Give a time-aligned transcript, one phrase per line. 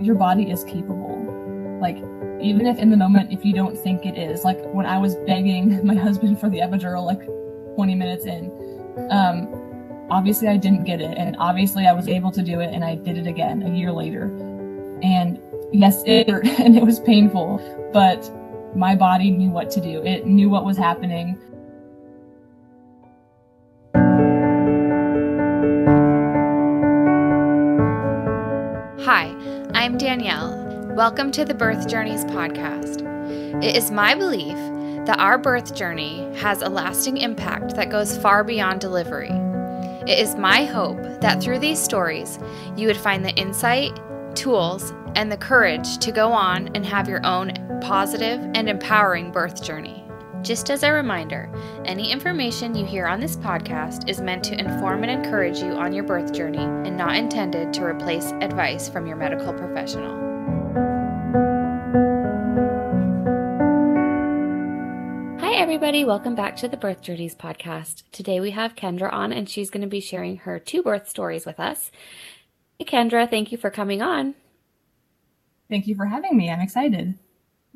[0.00, 1.16] your body is capable.
[1.80, 1.96] Like,
[2.40, 5.14] even if in the moment, if you don't think it is, like when I was
[5.26, 7.24] begging my husband for the epidural, like
[7.74, 8.50] 20 minutes in,
[9.10, 11.16] um, obviously I didn't get it.
[11.16, 13.92] And obviously I was able to do it and I did it again a year
[13.92, 14.24] later.
[15.02, 15.40] And
[15.72, 17.60] yes, it hurt and it was painful,
[17.92, 18.30] but
[18.76, 20.02] my body knew what to do.
[20.02, 21.38] It knew what was happening.
[29.76, 30.88] I'm Danielle.
[30.96, 33.02] Welcome to the Birth Journeys podcast.
[33.62, 34.56] It is my belief
[35.04, 39.28] that our birth journey has a lasting impact that goes far beyond delivery.
[40.10, 42.38] It is my hope that through these stories,
[42.74, 43.94] you would find the insight,
[44.34, 49.62] tools, and the courage to go on and have your own positive and empowering birth
[49.62, 50.05] journey.
[50.42, 51.50] Just as a reminder,
[51.84, 55.92] any information you hear on this podcast is meant to inform and encourage you on
[55.92, 60.14] your birth journey and not intended to replace advice from your medical professional.
[65.40, 66.04] Hi, everybody.
[66.04, 68.04] Welcome back to the Birth Journeys podcast.
[68.12, 71.44] Today we have Kendra on, and she's going to be sharing her two birth stories
[71.44, 71.90] with us.
[72.80, 74.34] Kendra, thank you for coming on.
[75.68, 76.50] Thank you for having me.
[76.50, 77.18] I'm excited.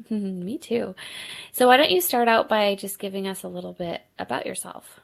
[0.11, 0.95] Me too.
[1.53, 5.01] So, why don't you start out by just giving us a little bit about yourself?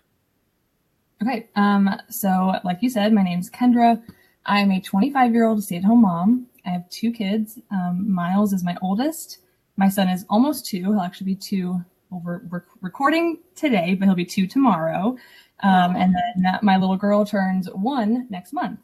[1.23, 1.49] Okay.
[1.57, 4.03] Um, so, like you said, my name's Kendra.
[4.45, 6.47] I'm a 25 year old stay at home mom.
[6.65, 7.59] I have two kids.
[7.71, 9.39] Um, Miles is my oldest.
[9.77, 10.79] My son is almost two.
[10.79, 11.81] He'll actually be two.
[12.11, 15.17] Well, we're, we're recording today, but he'll be two tomorrow.
[15.61, 18.79] Um, and then my little girl turns one next month.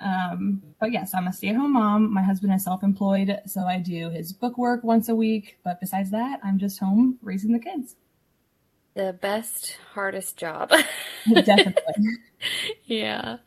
[0.00, 2.12] Um, but yes, I'm a stay at home mom.
[2.12, 5.58] My husband is self employed, so I do his book work once a week.
[5.64, 7.96] But besides that, I'm just home raising the kids.
[8.94, 10.70] The best, hardest job.
[11.32, 12.18] Definitely.
[12.84, 13.38] yeah.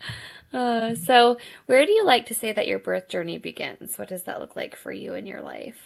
[0.53, 3.97] Uh, so, where do you like to say that your birth journey begins?
[3.97, 5.77] What does that look like for you in your life?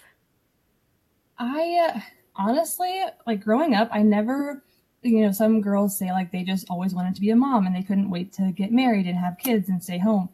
[1.37, 1.99] I uh,
[2.35, 4.63] honestly, like growing up, I never,
[5.01, 7.75] you know, some girls say like they just always wanted to be a mom and
[7.75, 10.29] they couldn't wait to get married and have kids and stay home.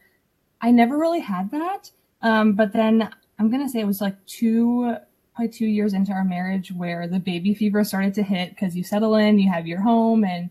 [0.61, 1.91] I never really had that.
[2.21, 3.09] Um, but then
[3.39, 4.95] I'm gonna say it was like two,
[5.35, 8.83] probably two years into our marriage where the baby fever started to hit because you
[8.83, 10.49] settle in, you have your home, and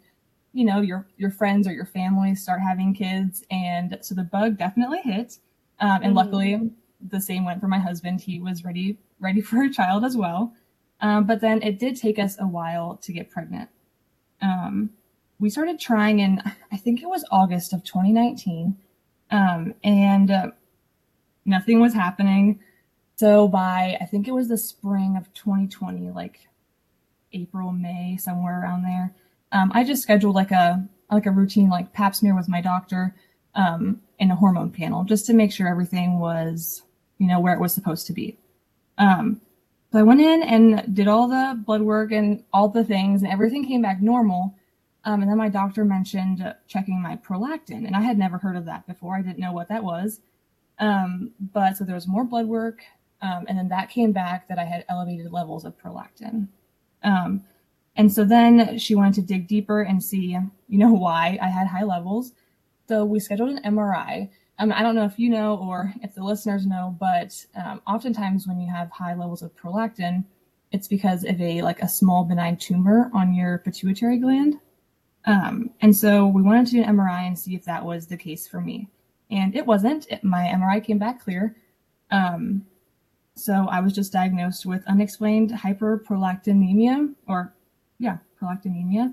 [0.52, 4.58] you know your your friends or your family start having kids, and so the bug
[4.58, 5.38] definitely hit.
[5.80, 6.70] Um, and luckily,
[7.08, 8.20] the same went for my husband.
[8.20, 10.54] He was ready ready for a child as well.
[11.00, 13.68] Um, but then it did take us a while to get pregnant.
[14.40, 14.90] Um,
[15.38, 16.42] we started trying in
[16.72, 18.76] I think it was August of 2019
[19.30, 20.50] um, and uh,
[21.44, 22.60] nothing was happening.
[23.16, 26.48] So by I think it was the spring of 2020, like
[27.32, 29.14] April, May, somewhere around there,
[29.52, 33.14] um, I just scheduled like a like a routine like Pap smear with my doctor
[33.54, 36.82] um, and a hormone panel just to make sure everything was
[37.18, 38.36] you know where it was supposed to be.
[38.98, 39.40] Um,
[39.92, 43.32] so I went in and did all the blood work and all the things, and
[43.32, 44.54] everything came back normal.
[45.06, 48.64] Um, and then my doctor mentioned checking my prolactin, and I had never heard of
[48.64, 49.14] that before.
[49.14, 50.20] I didn't know what that was.
[50.80, 52.80] Um, but so there was more blood work,
[53.22, 56.48] um, and then that came back that I had elevated levels of prolactin.
[57.04, 57.44] Um,
[57.94, 60.36] and so then she wanted to dig deeper and see,
[60.68, 62.32] you know, why I had high levels.
[62.88, 64.28] So we scheduled an MRI.
[64.58, 68.46] Um, I don't know if you know or if the listeners know, but um, oftentimes
[68.46, 70.24] when you have high levels of prolactin,
[70.72, 74.58] it's because of a like a small benign tumor on your pituitary gland.
[75.26, 78.16] Um, and so we wanted to do an MRI and see if that was the
[78.16, 78.88] case for me.
[79.30, 80.06] And it wasn't.
[80.10, 81.56] It, my MRI came back clear.
[82.10, 82.64] Um,
[83.34, 87.52] so I was just diagnosed with unexplained hyperprolactinemia, or
[87.98, 89.12] yeah, prolactinemia.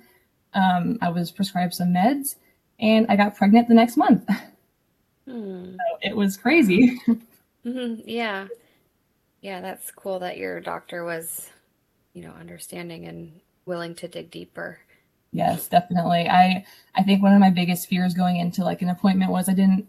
[0.53, 2.35] Um, I was prescribed some meds,
[2.79, 4.27] and I got pregnant the next month.
[5.25, 5.75] Hmm.
[5.75, 6.99] So it was crazy.
[7.65, 8.01] Mm-hmm.
[8.05, 8.47] Yeah,
[9.41, 11.49] yeah, that's cool that your doctor was,
[12.13, 14.79] you know, understanding and willing to dig deeper.
[15.33, 16.29] Yes, definitely.
[16.29, 16.63] I
[16.95, 19.87] I think one of my biggest fears going into like an appointment was I didn't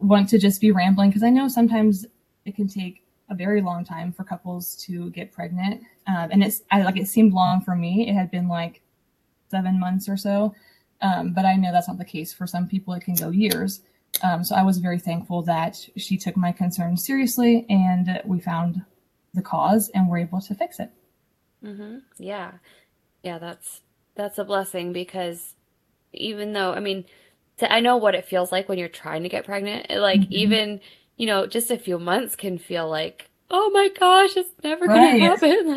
[0.00, 2.04] want to just be rambling because I know sometimes
[2.44, 6.62] it can take a very long time for couples to get pregnant, um, and it's
[6.72, 8.08] I, like it seemed long for me.
[8.08, 8.82] It had been like
[9.48, 10.54] seven months or so,
[11.00, 12.92] um, but I know that's not the case for some people.
[12.94, 13.80] It can go years.
[14.22, 18.82] Um, so I was very thankful that she took my concerns seriously, and we found
[19.34, 20.90] the cause and were able to fix it.
[21.64, 21.98] Mm-hmm.
[22.18, 22.52] Yeah,
[23.22, 23.80] yeah, that's
[24.14, 25.54] that's a blessing because
[26.12, 27.04] even though I mean,
[27.60, 29.90] I know what it feels like when you're trying to get pregnant.
[29.90, 30.32] Like mm-hmm.
[30.32, 30.80] even
[31.16, 35.18] you know, just a few months can feel like, oh my gosh, it's never right.
[35.18, 35.74] gonna happen.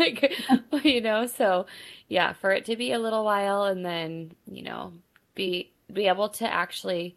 [0.72, 1.66] Like you know, so
[2.08, 4.94] yeah, for it to be a little while and then you know
[5.36, 7.16] be be able to actually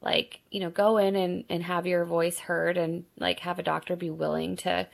[0.00, 3.62] like, you know, go in and, and have your voice heard and like have a
[3.62, 4.88] doctor be willing to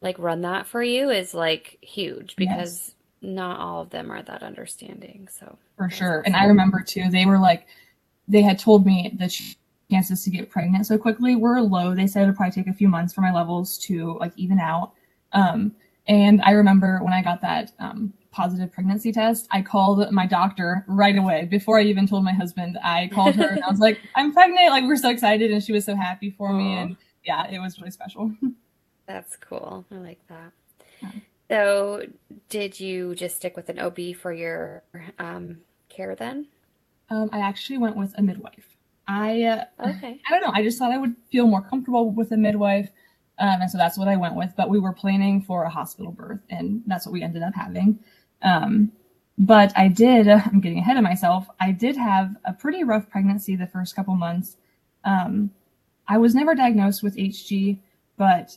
[0.00, 2.94] like run that for you is like huge because.
[3.26, 5.28] Not all of them are that understanding.
[5.30, 6.22] So for sure.
[6.24, 7.66] And I remember too, they were like,
[8.28, 9.34] they had told me the
[9.90, 11.94] chances to get pregnant so quickly were low.
[11.94, 14.58] They said it would probably take a few months for my levels to like even
[14.58, 14.92] out.
[15.32, 15.74] Um,
[16.08, 20.84] and I remember when I got that um, positive pregnancy test, I called my doctor
[20.86, 22.78] right away before I even told my husband.
[22.82, 24.70] I called her and I was like, I'm pregnant.
[24.70, 25.50] Like, we're so excited.
[25.50, 26.58] And she was so happy for Aww.
[26.58, 26.74] me.
[26.76, 28.32] And yeah, it was really special.
[29.06, 29.84] That's cool.
[29.90, 30.52] I like that.
[31.02, 31.10] Yeah.
[31.48, 32.02] So,
[32.48, 34.82] did you just stick with an OB for your
[35.18, 35.58] um,
[35.88, 36.48] care then?
[37.10, 38.76] Um, I actually went with a midwife.
[39.06, 40.20] I uh, okay.
[40.26, 40.52] I don't know.
[40.52, 42.88] I just thought I would feel more comfortable with a midwife,
[43.38, 44.54] um, and so that's what I went with.
[44.56, 48.00] But we were planning for a hospital birth, and that's what we ended up having.
[48.42, 48.90] Um,
[49.38, 50.28] but I did.
[50.28, 51.46] I'm getting ahead of myself.
[51.60, 54.56] I did have a pretty rough pregnancy the first couple months.
[55.04, 55.50] Um,
[56.08, 57.78] I was never diagnosed with HG,
[58.16, 58.56] but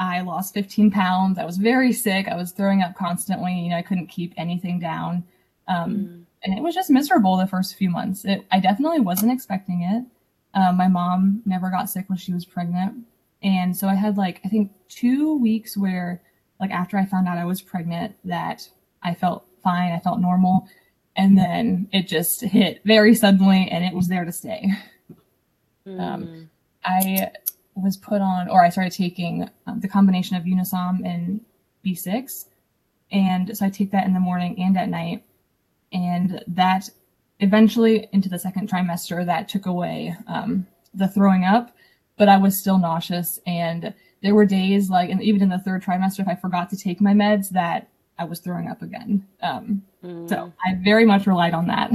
[0.00, 1.38] I lost 15 pounds.
[1.38, 2.26] I was very sick.
[2.26, 3.52] I was throwing up constantly.
[3.52, 5.22] You know, I couldn't keep anything down.
[5.68, 6.24] Um, mm.
[6.42, 8.24] And it was just miserable the first few months.
[8.24, 10.58] It, I definitely wasn't expecting it.
[10.58, 13.04] Um, my mom never got sick when she was pregnant.
[13.42, 16.22] And so I had like, I think two weeks where,
[16.60, 18.66] like, after I found out I was pregnant, that
[19.02, 19.92] I felt fine.
[19.92, 20.66] I felt normal.
[21.14, 24.72] And then it just hit very suddenly and it was there to stay.
[25.86, 26.00] Mm.
[26.00, 26.50] Um,
[26.84, 27.30] I
[27.82, 31.40] was put on, or I started taking um, the combination of Unisom and
[31.84, 32.46] B6.
[33.12, 35.24] And so I take that in the morning and at night.
[35.92, 36.88] And that
[37.40, 41.74] eventually into the second trimester, that took away um, the throwing up,
[42.16, 43.40] but I was still nauseous.
[43.46, 46.76] And there were days like, and even in the third trimester, if I forgot to
[46.76, 47.88] take my meds, that
[48.18, 49.26] I was throwing up again.
[49.42, 50.28] Um, mm.
[50.28, 51.90] So I very much relied on that.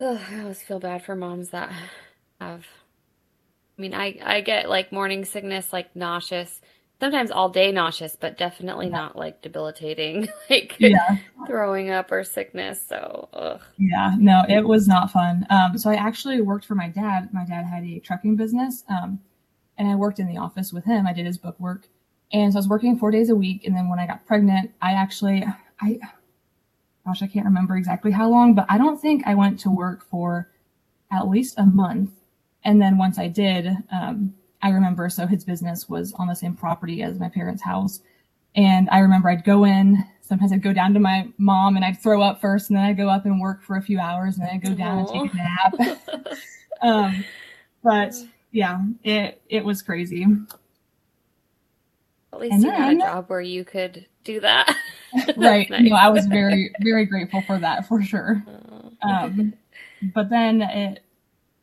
[0.00, 1.70] Ugh, I always feel bad for moms that
[2.40, 2.66] have
[3.80, 6.60] I mean, I I get like morning sickness, like nauseous,
[7.00, 8.96] sometimes all day nauseous, but definitely yeah.
[8.96, 11.16] not like debilitating, like yeah.
[11.46, 12.86] throwing up or sickness.
[12.86, 13.62] So, ugh.
[13.78, 15.46] yeah, no, it was not fun.
[15.48, 17.32] Um, so I actually worked for my dad.
[17.32, 19.18] My dad had a trucking business, um,
[19.78, 21.06] and I worked in the office with him.
[21.06, 21.88] I did his book work,
[22.34, 23.64] and so I was working four days a week.
[23.64, 25.42] And then when I got pregnant, I actually,
[25.80, 25.98] I,
[27.06, 30.04] gosh, I can't remember exactly how long, but I don't think I went to work
[30.04, 30.50] for
[31.10, 32.10] at least a month
[32.64, 36.54] and then once I did, um, I remember so his business was on the same
[36.54, 38.00] property as my parents' house.
[38.54, 42.00] And I remember I'd go in, sometimes I'd go down to my mom and I'd
[42.00, 44.46] throw up first, and then I'd go up and work for a few hours, and
[44.46, 45.20] then I'd go down Aww.
[45.20, 46.36] and take a nap.
[46.82, 47.24] um,
[47.82, 48.14] but
[48.50, 50.26] yeah, it it was crazy.
[52.32, 54.76] At least and you then, had a job where you could do that.
[55.36, 55.68] right.
[55.70, 55.82] Nice.
[55.82, 58.44] No, I was very, very grateful for that for sure.
[59.02, 59.54] Um,
[60.14, 61.02] but then it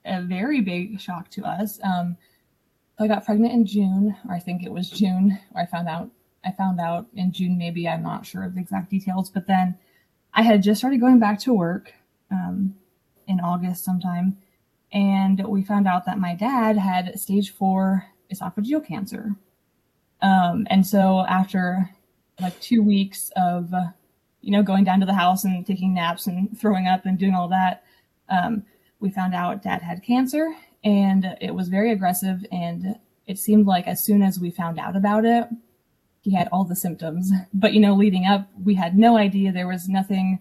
[0.07, 1.79] a very big shock to us.
[1.83, 2.17] Um,
[2.99, 6.09] I got pregnant in June, or I think it was June, or I found out.
[6.45, 9.77] I found out in June, maybe I'm not sure of the exact details, but then
[10.33, 11.93] I had just started going back to work
[12.31, 12.75] um,
[13.27, 14.37] in August sometime,
[14.93, 19.35] and we found out that my dad had stage four esophageal cancer.
[20.21, 21.89] Um, and so after
[22.39, 23.73] like two weeks of,
[24.41, 27.33] you know, going down to the house and taking naps and throwing up and doing
[27.33, 27.83] all that,
[28.29, 28.63] um,
[28.99, 30.53] we found out dad had cancer
[30.83, 32.45] and it was very aggressive.
[32.51, 35.47] And it seemed like as soon as we found out about it,
[36.21, 37.31] he had all the symptoms.
[37.53, 40.39] But, you know, leading up, we had no idea there was nothing,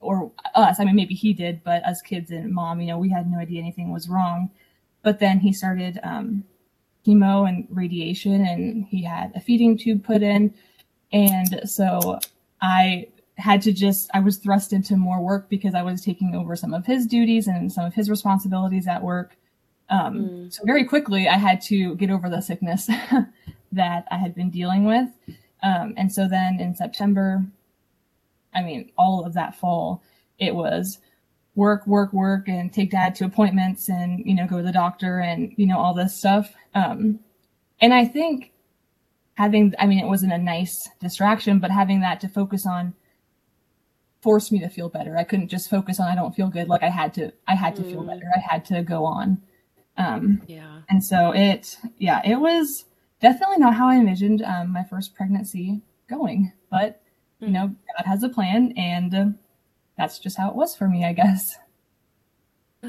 [0.00, 3.10] or us, I mean, maybe he did, but us kids and mom, you know, we
[3.10, 4.50] had no idea anything was wrong.
[5.02, 6.44] But then he started um,
[7.06, 10.54] chemo and radiation, and he had a feeding tube put in.
[11.12, 12.18] And so
[12.60, 13.08] I
[13.38, 16.74] had to just I was thrust into more work because I was taking over some
[16.74, 19.36] of his duties and some of his responsibilities at work.
[19.88, 20.52] Um, mm.
[20.52, 22.86] So very quickly, I had to get over the sickness
[23.72, 25.08] that I had been dealing with.
[25.62, 27.44] Um, and so then in September,
[28.54, 30.02] I mean, all of that fall,
[30.38, 30.98] it was
[31.54, 35.20] work, work, work, and take dad to appointments, and you know, go to the doctor,
[35.20, 36.52] and you know, all this stuff.
[36.74, 37.20] Um,
[37.80, 38.52] and I think
[39.34, 42.94] having, I mean, it wasn't a nice distraction, but having that to focus on
[44.20, 45.16] forced me to feel better.
[45.16, 46.68] I couldn't just focus on I don't feel good.
[46.68, 47.90] Like I had to I had to mm.
[47.90, 48.26] feel better.
[48.34, 49.40] I had to go on.
[49.96, 50.80] Um yeah.
[50.88, 52.84] And so it yeah, it was
[53.20, 56.52] definitely not how I envisioned um, my first pregnancy going.
[56.70, 57.00] But
[57.40, 57.46] mm.
[57.46, 59.26] you know, God has a plan and uh,
[59.96, 61.56] that's just how it was for me, I guess.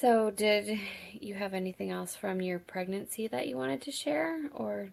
[0.00, 0.80] So, did
[1.12, 4.88] you have anything else from your pregnancy that you wanted to share or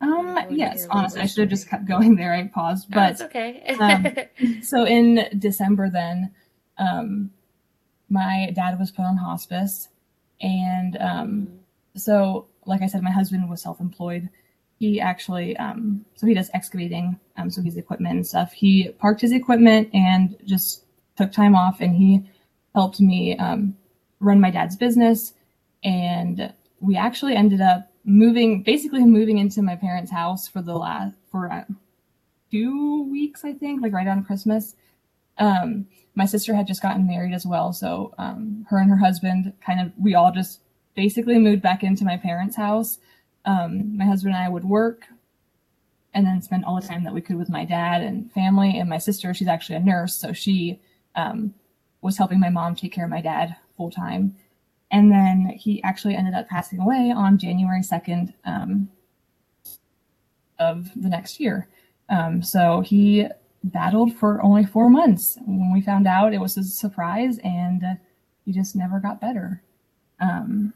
[0.00, 2.32] um, yes, honestly, I should have just kept going there.
[2.32, 3.76] I paused, but oh, okay.
[3.80, 6.32] um, so in December, then,
[6.78, 7.30] um,
[8.08, 9.88] my dad was put on hospice,
[10.40, 11.48] And um,
[11.96, 14.28] so, like I said, my husband was self employed.
[14.78, 18.52] He actually, um, so he does excavating, um, so he's equipment and stuff.
[18.52, 20.84] He parked his equipment and just
[21.16, 22.22] took time off and he
[22.74, 23.76] helped me um,
[24.20, 25.34] run my dad's business.
[25.84, 31.16] And we actually ended up moving, basically moving into my parents' house for the last,
[31.30, 31.64] for uh,
[32.50, 34.76] two weeks, I think, like right on Christmas.
[35.38, 37.72] Um, my sister had just gotten married as well.
[37.72, 40.60] So um, her and her husband kind of, we all just
[40.94, 42.98] basically moved back into my parents' house.
[43.44, 45.06] Um, my husband and I would work
[46.12, 48.78] and then spend all the time that we could with my dad and family.
[48.78, 50.14] And my sister, she's actually a nurse.
[50.14, 50.80] So she
[51.14, 51.54] um,
[52.02, 54.34] was helping my mom take care of my dad full time.
[54.90, 58.88] And then he actually ended up passing away on January 2nd um,
[60.58, 61.68] of the next year.
[62.08, 63.28] Um, so he
[63.62, 65.38] battled for only four months.
[65.46, 67.94] When we found out, it was a surprise, and uh,
[68.44, 69.62] he just never got better.
[70.18, 70.74] Um,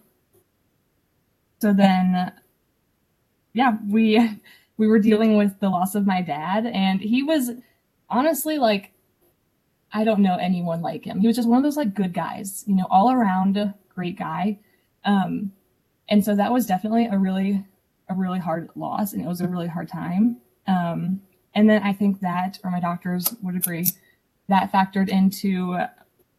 [1.61, 2.33] so then,
[3.53, 4.41] yeah, we
[4.77, 7.51] we were dealing with the loss of my dad, and he was
[8.09, 8.93] honestly like
[9.93, 11.21] I don't know anyone like him.
[11.21, 14.59] He was just one of those like good guys, you know, all around great guy.
[15.05, 15.53] Um,
[16.09, 17.65] and so that was definitely a really
[18.11, 20.37] a really hard loss, and it was a really hard time.
[20.67, 21.23] Um,
[21.55, 23.87] and then I think that, or my doctors would agree,
[24.49, 25.79] that factored into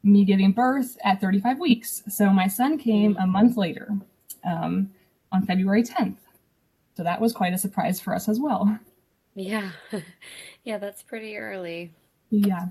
[0.03, 2.03] me giving birth at 35 weeks.
[2.07, 3.89] So my son came a month later
[4.43, 4.91] um,
[5.31, 6.17] on February 10th.
[6.95, 8.79] So that was quite a surprise for us as well.
[9.33, 9.71] Yeah.
[10.63, 11.91] yeah, that's pretty early.
[12.29, 12.67] Yeah.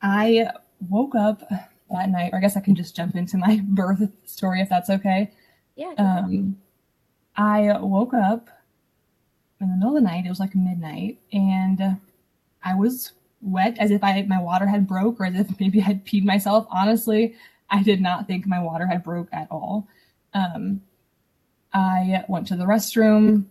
[0.00, 0.48] I
[0.88, 1.42] woke up
[1.92, 4.90] that night, or I guess I can just jump into my birth story if that's
[4.90, 5.30] okay.
[5.76, 5.94] Yeah.
[5.98, 6.56] Um,
[7.36, 8.48] I woke up
[9.60, 10.26] in the middle of the night.
[10.26, 11.98] It was like midnight, and
[12.62, 15.84] I was wet as if I my water had broke or as if maybe I
[15.84, 16.66] had peed myself.
[16.70, 17.34] Honestly,
[17.70, 19.88] I did not think my water had broke at all.
[20.34, 20.82] Um,
[21.72, 23.46] I went to the restroom,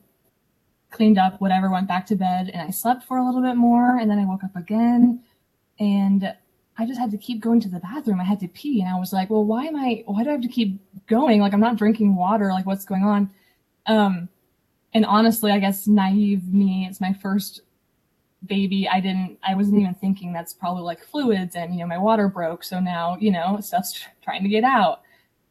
[0.92, 3.98] cleaned up, whatever, went back to bed, and I slept for a little bit more,
[3.98, 5.24] and then I woke up again,
[5.80, 6.36] and
[6.82, 8.20] I just had to keep going to the bathroom.
[8.20, 10.04] I had to pee, and I was like, "Well, why am I?
[10.06, 11.42] Why do I have to keep going?
[11.42, 12.50] Like I'm not drinking water.
[12.50, 13.30] Like what's going on?"
[13.86, 14.30] Um,
[14.94, 17.62] and honestly, I guess naive me, it's my first
[18.46, 18.88] baby.
[18.88, 22.28] I didn't, I wasn't even thinking that's probably like fluids and, you know, my water
[22.28, 22.64] broke.
[22.64, 25.02] So now, you know, stuff's trying to get out.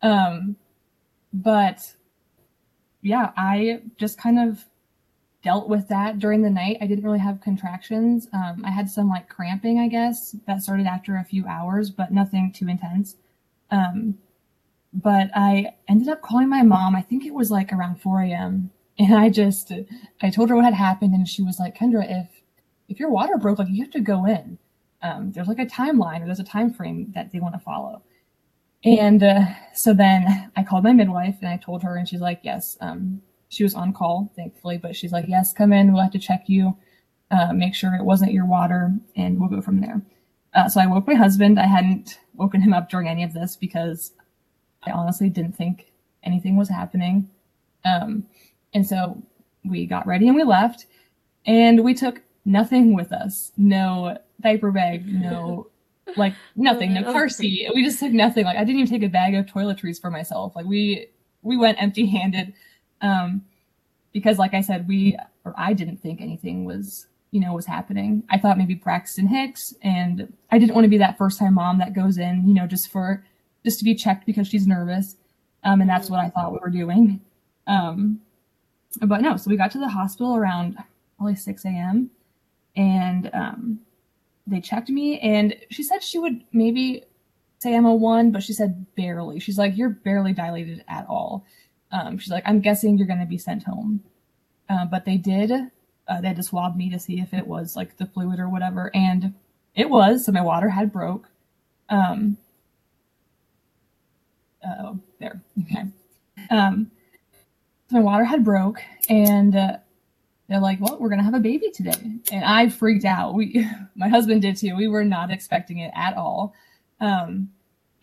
[0.03, 0.57] Um,
[1.33, 1.95] but
[3.03, 4.65] yeah, I just kind of
[5.43, 6.77] dealt with that during the night.
[6.81, 8.29] I didn't really have contractions.
[8.33, 12.13] Um, I had some like cramping, I guess, that started after a few hours, but
[12.13, 13.17] nothing too intense.
[13.71, 14.19] Um,
[14.93, 16.97] but I ended up calling my mom.
[16.97, 18.71] I think it was like around 4 a.m.
[18.99, 19.73] And I just,
[20.21, 22.29] I told her what had happened, and she was like, Kendra, if
[22.91, 24.59] if your water broke, like you have to go in.
[25.01, 28.03] Um, there's like a timeline or there's a time frame that they want to follow.
[28.85, 29.45] And uh,
[29.75, 32.77] so then I called my midwife and I told her, and she's like, yes.
[32.81, 35.93] Um, she was on call, thankfully, but she's like, yes, come in.
[35.93, 36.77] We'll have to check you,
[37.31, 40.01] uh, make sure it wasn't your water, and we'll go from there.
[40.55, 41.59] Uh, so I woke my husband.
[41.59, 44.13] I hadn't woken him up during any of this because
[44.85, 45.93] I honestly didn't think
[46.23, 47.29] anything was happening.
[47.85, 48.25] Um,
[48.73, 49.21] and so
[49.65, 50.87] we got ready and we left,
[51.45, 53.51] and we took nothing with us.
[53.57, 55.67] No diaper bag, no
[56.17, 57.69] like nothing, no car seat.
[57.75, 58.45] We just took nothing.
[58.45, 60.55] Like I didn't even take a bag of toiletries for myself.
[60.55, 61.09] Like we
[61.43, 62.55] we went empty handed.
[63.01, 63.45] Um
[64.13, 68.25] because like I said, we or I didn't think anything was, you know, was happening.
[68.29, 71.79] I thought maybe Braxton Hicks and I didn't want to be that first time mom
[71.79, 73.25] that goes in, you know, just for
[73.65, 75.17] just to be checked because she's nervous.
[75.65, 77.21] Um and that's what I thought we were doing.
[77.67, 78.21] Um
[79.03, 80.77] but no, so we got to the hospital around
[81.17, 82.11] probably 6 a.m.
[82.75, 83.81] and um,
[84.47, 87.05] they checked me, and she said she would maybe
[87.59, 89.39] say I'm a one, but she said barely.
[89.39, 91.45] She's like, you're barely dilated at all.
[91.93, 94.03] Um, she's like, I'm guessing you're going to be sent home.
[94.69, 97.75] Uh, but they did, uh, they had to swab me to see if it was
[97.75, 99.35] like the fluid or whatever, and
[99.75, 100.25] it was.
[100.25, 101.29] So my water had broke.
[101.89, 102.37] Um,
[104.65, 105.41] oh, there.
[105.63, 105.85] Okay.
[106.51, 106.91] Um,
[107.91, 109.77] my water had broke and uh,
[110.49, 111.95] they're like well we're gonna have a baby today
[112.33, 116.17] and i freaked out we my husband did too we were not expecting it at
[116.17, 116.55] all
[117.01, 117.51] um,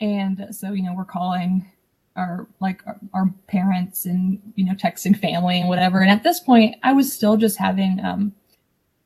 [0.01, 1.65] and so you know we're calling
[2.17, 6.39] our like our, our, parents and you know texting family and whatever and at this
[6.39, 8.33] point i was still just having um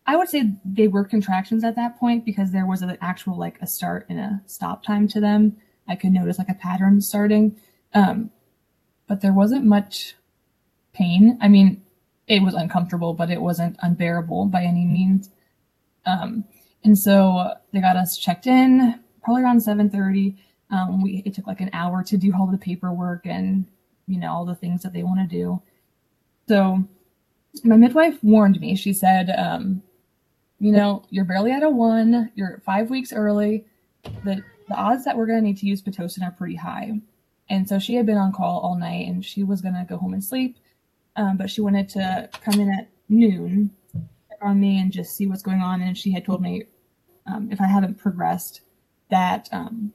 [0.08, 3.60] i would say they were contractions at that point because there was an actual like
[3.62, 5.56] a start and a stop time to them
[5.88, 7.56] i could notice like a pattern starting
[7.94, 8.32] um
[9.08, 10.15] but there wasn't much
[10.94, 11.38] pain.
[11.41, 11.84] I mean,
[12.27, 15.30] it was uncomfortable, but it wasn't unbearable by any means.
[16.06, 16.46] Um,
[16.84, 20.38] and so they got us checked in probably around 7:30.
[20.72, 23.66] Um, we it took like an hour to do all the paperwork and
[24.08, 25.62] you know all the things that they want to do.
[26.48, 26.84] So
[27.63, 28.75] my midwife warned me.
[28.75, 29.84] She said, um,
[30.60, 32.32] you know, you're barely at a one.
[32.36, 33.66] You're five weeks early.
[34.24, 37.01] The the odds that we're going to need to use pitocin are pretty high.
[37.50, 39.98] And so she had been on call all night, and she was going to go
[39.98, 40.58] home and sleep.
[41.18, 43.72] Um, but she wanted to come in at noon
[44.42, 45.82] on me and just see what's going on.
[45.82, 46.63] And she had told me
[47.28, 48.62] um, if I haven't progressed,
[49.10, 49.92] that um,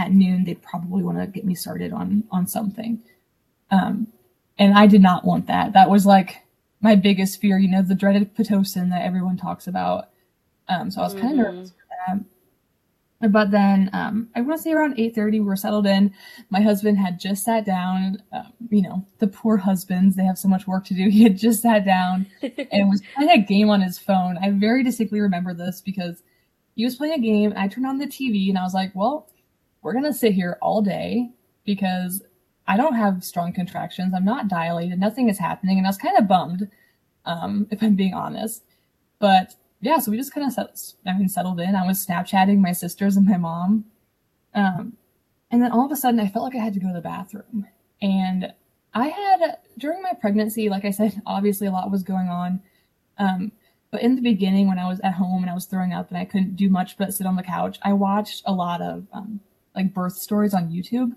[0.00, 3.00] at noon they'd probably want to get me started on on something.
[3.70, 4.08] Um,
[4.58, 5.72] and I did not want that.
[5.72, 6.36] That was like
[6.80, 10.08] my biggest fear, you know, the dreaded pitocin that everyone talks about.
[10.68, 11.56] Um, so I was kind of mm-hmm.
[11.56, 11.76] nervous for
[12.06, 12.24] that.
[13.30, 16.14] But then um, I want to say around 8:30 we were settled in.
[16.48, 18.22] My husband had just sat down.
[18.32, 21.08] Um, you know, the poor husbands, they have so much work to do.
[21.10, 24.38] He had just sat down and was playing a game on his phone.
[24.40, 26.22] I very distinctly remember this because
[26.76, 27.52] he was playing a game.
[27.56, 29.28] I turned on the TV and I was like, well,
[29.82, 31.30] we're going to sit here all day
[31.64, 32.22] because
[32.66, 34.14] I don't have strong contractions.
[34.14, 34.98] I'm not dilated.
[34.98, 35.78] Nothing is happening.
[35.78, 36.68] And I was kind of bummed,
[37.24, 38.64] um, if I'm being honest.
[39.18, 41.74] But yeah, so we just kind of set, I mean, settled in.
[41.74, 43.86] I was Snapchatting my sisters and my mom.
[44.54, 44.94] Um,
[45.50, 47.00] and then all of a sudden, I felt like I had to go to the
[47.00, 47.66] bathroom.
[48.00, 48.52] And
[48.94, 52.60] I had, during my pregnancy, like I said, obviously a lot was going on.
[53.18, 53.52] Um,
[53.90, 56.18] but in the beginning, when I was at home and I was throwing up and
[56.18, 59.40] I couldn't do much but sit on the couch, I watched a lot of um,
[59.74, 61.12] like birth stories on YouTube.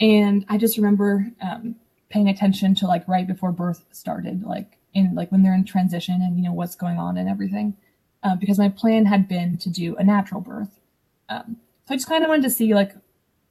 [0.00, 1.76] And I just remember um,
[2.08, 6.20] paying attention to like right before birth started, like in like when they're in transition
[6.22, 7.76] and you know what's going on and everything.
[8.22, 10.80] Uh, because my plan had been to do a natural birth.
[11.28, 11.56] Um,
[11.86, 12.92] so I just kind of wanted to see like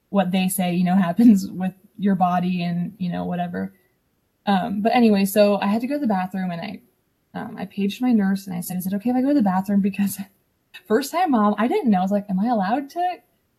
[0.10, 3.74] what they say, you know, happens with your body and you know whatever.
[4.46, 6.82] Um, but anyway, so I had to go to the bathroom and I
[7.34, 9.34] um, I paged my nurse and I said, "Is it okay if I go to
[9.34, 10.18] the bathroom?" Because
[10.86, 12.00] first time mom, I didn't know.
[12.00, 13.18] I was like, "Am I allowed to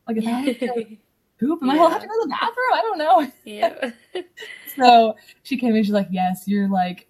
[0.08, 0.96] like if I to
[1.38, 1.74] poop, am yeah.
[1.74, 2.72] I allowed to go to the bathroom?
[2.74, 3.90] I don't know." Yeah.
[4.76, 5.84] so she came in.
[5.84, 7.06] She's like, "Yes, you're like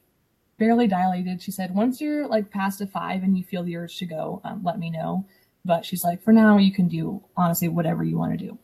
[0.59, 3.97] barely dilated." She said, "Once you're like past a five and you feel the urge
[3.99, 5.25] to go, um, let me know."
[5.65, 8.59] But she's like, "For now, you can do honestly whatever you want to do."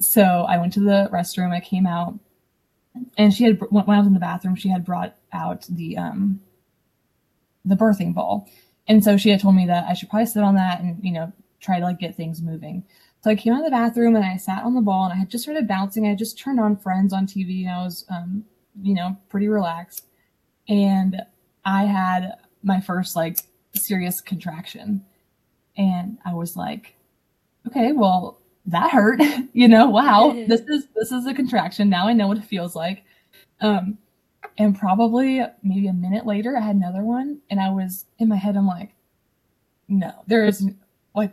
[0.00, 1.50] So I went to the restroom.
[1.50, 2.18] I came out,
[3.16, 6.40] and she had when I was in the bathroom, she had brought out the um
[7.64, 8.48] the birthing ball.
[8.88, 11.12] And so she had told me that I should probably sit on that and, you
[11.12, 12.84] know, try to like get things moving.
[13.22, 15.16] So I came out of the bathroom and I sat on the ball and I
[15.16, 16.06] had just started bouncing.
[16.06, 18.44] I just turned on Friends on TV and I was, um,
[18.80, 20.06] you know, pretty relaxed.
[20.68, 21.20] And
[21.64, 23.38] I had my first like
[23.74, 25.04] serious contraction.
[25.76, 26.94] And I was like,
[27.66, 29.20] okay, well, that hurt.
[29.52, 31.88] you know, wow, this is this is a contraction.
[31.88, 33.04] Now I know what it feels like.
[33.60, 33.98] Um,
[34.56, 38.36] and probably maybe a minute later, I had another one, and I was in my
[38.36, 38.94] head, I'm like,
[39.88, 40.68] no, there is
[41.14, 41.32] like,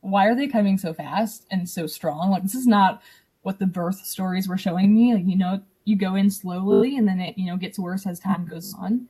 [0.00, 2.30] why are they coming so fast and so strong?
[2.30, 3.02] Like, this is not
[3.42, 5.14] what the birth stories were showing me.
[5.14, 8.20] Like, you know, you go in slowly and then it, you know, gets worse as
[8.20, 9.08] time goes on.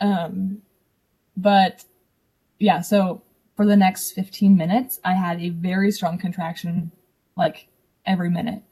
[0.00, 0.62] Um,
[1.36, 1.84] but
[2.58, 3.22] yeah, so
[3.56, 6.90] for the next 15 minutes, I had a very strong contraction
[7.36, 7.68] like
[8.06, 8.62] every minute.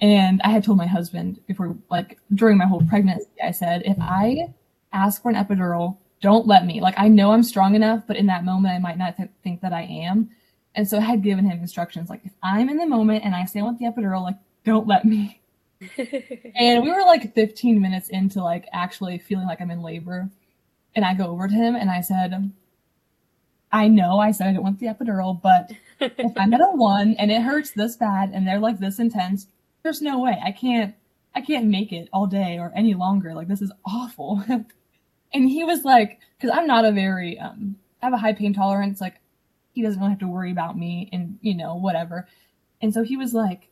[0.00, 3.96] And I had told my husband before, like during my whole pregnancy, I said, if
[4.00, 4.54] I
[4.92, 6.80] ask for an epidural, don't let me.
[6.80, 9.60] Like, I know I'm strong enough, but in that moment, I might not th- think
[9.60, 10.30] that I am.
[10.76, 13.46] And so I had given him instructions like, if I'm in the moment and I
[13.46, 15.40] say I want the epidural, like, don't let me.
[16.54, 20.28] and we were like 15 minutes into like actually feeling like I'm in labor.
[20.94, 22.52] And I go over to him and I said,
[23.72, 27.14] I know I said I don't want the epidural, but if I'm at a one
[27.18, 29.48] and it hurts this bad and they're like this intense,
[29.82, 30.94] there's no way I can't
[31.34, 33.34] I can't make it all day or any longer.
[33.34, 34.42] Like this is awful.
[35.34, 38.54] and he was like, because I'm not a very um I have a high pain
[38.54, 39.00] tolerance.
[39.00, 39.20] Like
[39.76, 42.26] he doesn't really have to worry about me and you know whatever.
[42.80, 43.68] And so he was like,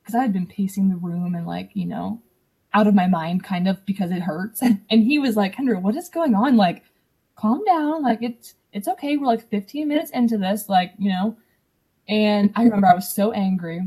[0.00, 2.22] because I had been pacing the room and like you know
[2.72, 4.62] out of my mind kind of because it hurts.
[4.62, 6.56] and he was like, Kendra, what is going on?
[6.56, 6.84] Like,
[7.36, 8.02] calm down.
[8.02, 9.16] Like it's it's okay.
[9.16, 10.68] We're like 15 minutes into this.
[10.68, 11.36] Like you know.
[12.08, 13.80] And I remember I was so angry,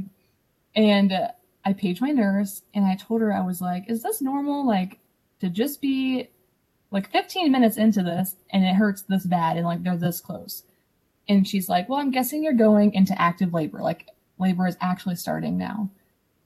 [0.75, 1.13] and.
[1.13, 1.27] Uh,
[1.65, 4.67] I paged my nurse and I told her I was like, is this normal?
[4.67, 4.99] Like
[5.39, 6.29] to just be
[6.91, 10.63] like 15 minutes into this and it hurts this bad and like they're this close.
[11.27, 13.81] And she's like, well, I'm guessing you're going into active labor.
[13.81, 14.07] Like
[14.37, 15.89] labor is actually starting now.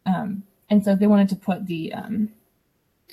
[0.06, 2.30] Um, and so they wanted to put the, um,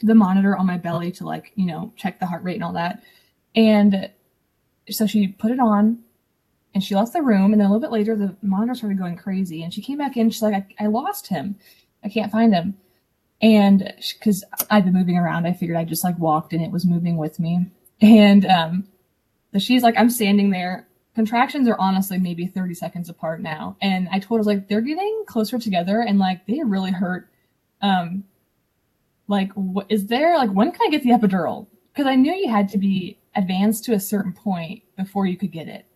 [0.02, 2.74] the monitor on my belly to like, you know, check the heart rate and all
[2.74, 3.02] that.
[3.54, 4.10] And
[4.90, 6.00] so she put it on
[6.74, 7.52] and she left the room.
[7.52, 9.62] And then a little bit later, the monitor started going crazy.
[9.62, 10.30] And she came back in.
[10.30, 11.56] She's like, I, I lost him.
[12.04, 12.76] I can't find him.
[13.40, 16.86] And because I've been moving around, I figured I just like walked and it was
[16.86, 17.66] moving with me.
[18.00, 18.88] And um,
[19.52, 23.74] so she's like, I'm standing there contractions are honestly maybe 30 seconds apart now.
[23.80, 27.30] And I told her, like, they're getting closer together and like they really hurt.
[27.80, 28.24] Um,
[29.26, 31.68] like, what is there, like, when can I get the epidural?
[31.92, 35.50] Because I knew you had to be advanced to a certain point before you could
[35.50, 35.86] get it.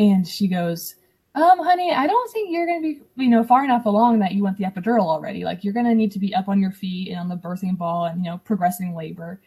[0.00, 0.96] And she goes,
[1.36, 4.32] um, honey, I don't think you're going to be, you know, far enough along that
[4.32, 5.44] you want the epidural already.
[5.44, 7.78] Like, you're going to need to be up on your feet and on the birthing
[7.78, 9.40] ball and, you know, progressing labor.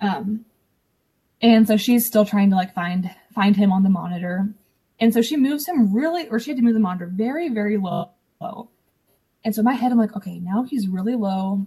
[0.00, 0.44] Um,
[1.40, 4.48] and so she's still trying to like find find him on the monitor.
[5.00, 7.76] And so she moves him really, or she had to move the monitor very, very
[7.76, 8.10] low.
[8.40, 8.70] low.
[9.44, 11.66] And so in my head, I'm like, okay, now he's really low.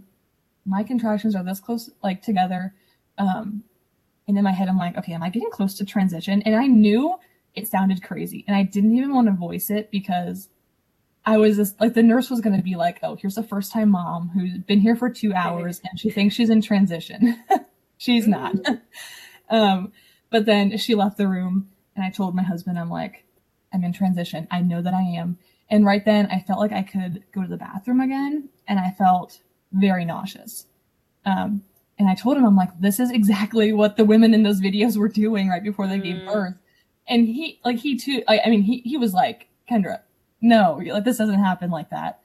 [0.65, 2.73] My contractions are this close, like together.
[3.17, 3.63] Um,
[4.27, 6.41] and in my head, I'm like, okay, am I getting close to transition?
[6.41, 7.15] And I knew
[7.55, 8.43] it sounded crazy.
[8.47, 10.49] And I didn't even want to voice it because
[11.25, 13.71] I was just like, the nurse was going to be like, oh, here's a first
[13.71, 17.41] time mom who's been here for two hours and she thinks she's in transition.
[17.97, 18.55] she's not.
[19.51, 19.91] Um,
[20.31, 23.25] but then she left the room and I told my husband, I'm like,
[23.73, 24.47] I'm in transition.
[24.49, 25.37] I know that I am.
[25.69, 28.91] And right then I felt like I could go to the bathroom again and I
[28.91, 29.39] felt
[29.71, 30.65] very nauseous.
[31.25, 31.63] Um,
[31.99, 34.97] and I told him, I'm like, this is exactly what the women in those videos
[34.97, 36.03] were doing right before they mm.
[36.03, 36.55] gave birth.
[37.07, 39.99] And he, like, he too, I, I mean, he, he was like, Kendra,
[40.41, 42.21] no, like, this doesn't happen like that.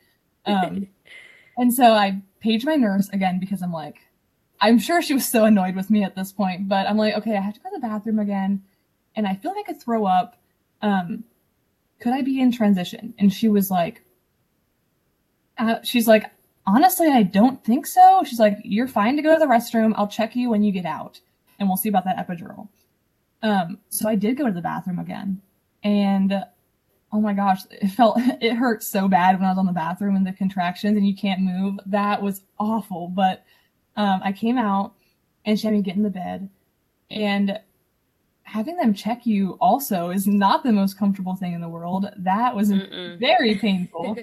[0.46, 0.88] Um,
[1.58, 3.98] and so I paged my nurse again because I'm like,
[4.60, 7.36] I'm sure she was so annoyed with me at this point, but I'm like, okay,
[7.36, 8.62] I have to go to the bathroom again,
[9.14, 10.36] and I feel like I could throw up.
[10.82, 11.24] Um,
[12.00, 13.14] could I be in transition?
[13.18, 14.02] And she was like,
[15.58, 16.24] uh, she's like,
[16.66, 18.22] honestly, I don't think so.
[18.26, 19.92] She's like, you're fine to go to the restroom.
[19.96, 21.20] I'll check you when you get out,
[21.58, 22.68] and we'll see about that epidural.
[23.42, 25.40] Um, so I did go to the bathroom again,
[25.82, 26.44] and
[27.12, 30.16] oh my gosh, it felt it hurt so bad when I was on the bathroom
[30.16, 31.78] and the contractions, and you can't move.
[31.86, 33.44] That was awful, but
[33.96, 34.94] um, I came out
[35.44, 36.48] and she had me get in the bed.
[37.10, 37.58] And
[38.42, 42.06] having them check you also is not the most comfortable thing in the world.
[42.18, 43.18] That was Mm-mm.
[43.18, 44.16] very painful.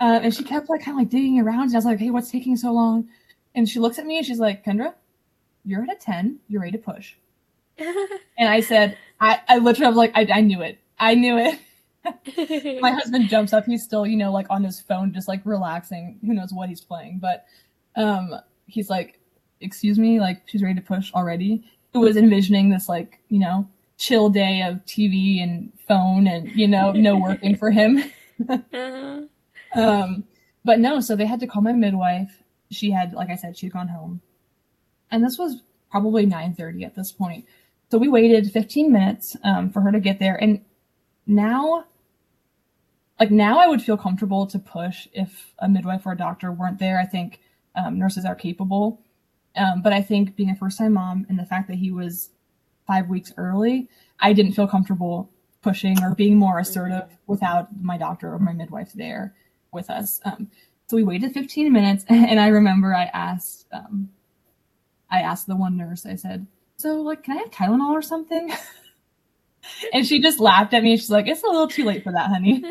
[0.00, 1.64] uh, and she kept like kind of like digging around.
[1.64, 3.08] And I was like, hey, what's taking so long?
[3.54, 4.94] And she looks at me and she's like, Kendra,
[5.64, 6.38] you're at a 10.
[6.48, 7.14] You're ready to push.
[7.78, 10.78] and I said, I, I literally was like, I, I knew it.
[10.98, 11.58] I knew it.
[12.80, 13.64] My husband jumps up.
[13.66, 16.18] He's still, you know, like on his phone, just like relaxing.
[16.22, 17.18] Who knows what he's playing.
[17.20, 17.44] But
[17.94, 18.34] um,
[18.66, 19.18] he's like,
[19.60, 21.64] excuse me, like she's ready to push already.
[21.94, 26.66] It was envisioning this like, you know, chill day of TV and phone and, you
[26.66, 28.02] know, no working for him.
[28.48, 29.22] uh-huh.
[29.74, 30.24] um,
[30.64, 32.42] but no, so they had to call my midwife.
[32.70, 34.20] She had, like I said, she'd gone home.
[35.10, 37.44] And this was probably 9.30 at this point.
[37.90, 40.36] So we waited 15 minutes um, for her to get there.
[40.36, 40.64] And
[41.26, 41.84] now,
[43.20, 46.78] like now I would feel comfortable to push if a midwife or a doctor weren't
[46.78, 46.98] there.
[46.98, 47.40] I think
[47.74, 49.00] um, nurses are capable.
[49.56, 52.30] Um, but I think being a first time mom and the fact that he was
[52.86, 55.30] five weeks early, I didn't feel comfortable
[55.62, 59.34] pushing or being more assertive without my doctor or my midwife there
[59.72, 60.20] with us.
[60.24, 60.50] Um,
[60.86, 64.10] so we waited 15 minutes, and I remember I asked, um,
[65.10, 68.52] I asked the one nurse, I said, "So, like, can I have Tylenol or something?"
[69.92, 70.96] and she just laughed at me.
[70.96, 72.62] She's like, "It's a little too late for that, honey."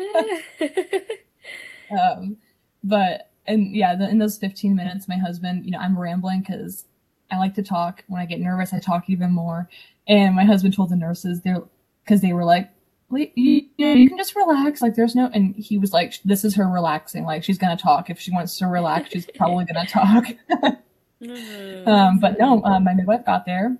[1.90, 2.36] um,
[2.84, 6.84] but and yeah, the, in those 15 minutes, my husband, you know, I'm rambling because
[7.30, 8.04] I like to talk.
[8.08, 9.68] When I get nervous, I talk even more.
[10.06, 11.62] And my husband told the nurses, they're
[12.04, 12.70] because they were like,
[13.10, 14.82] you, you can just relax.
[14.82, 17.24] Like there's no, and he was like, this is her relaxing.
[17.24, 18.10] Like she's gonna talk.
[18.10, 20.24] If she wants to relax, she's probably gonna talk.
[21.22, 21.88] mm-hmm.
[21.88, 23.76] um, but no, uh, my midwife got there,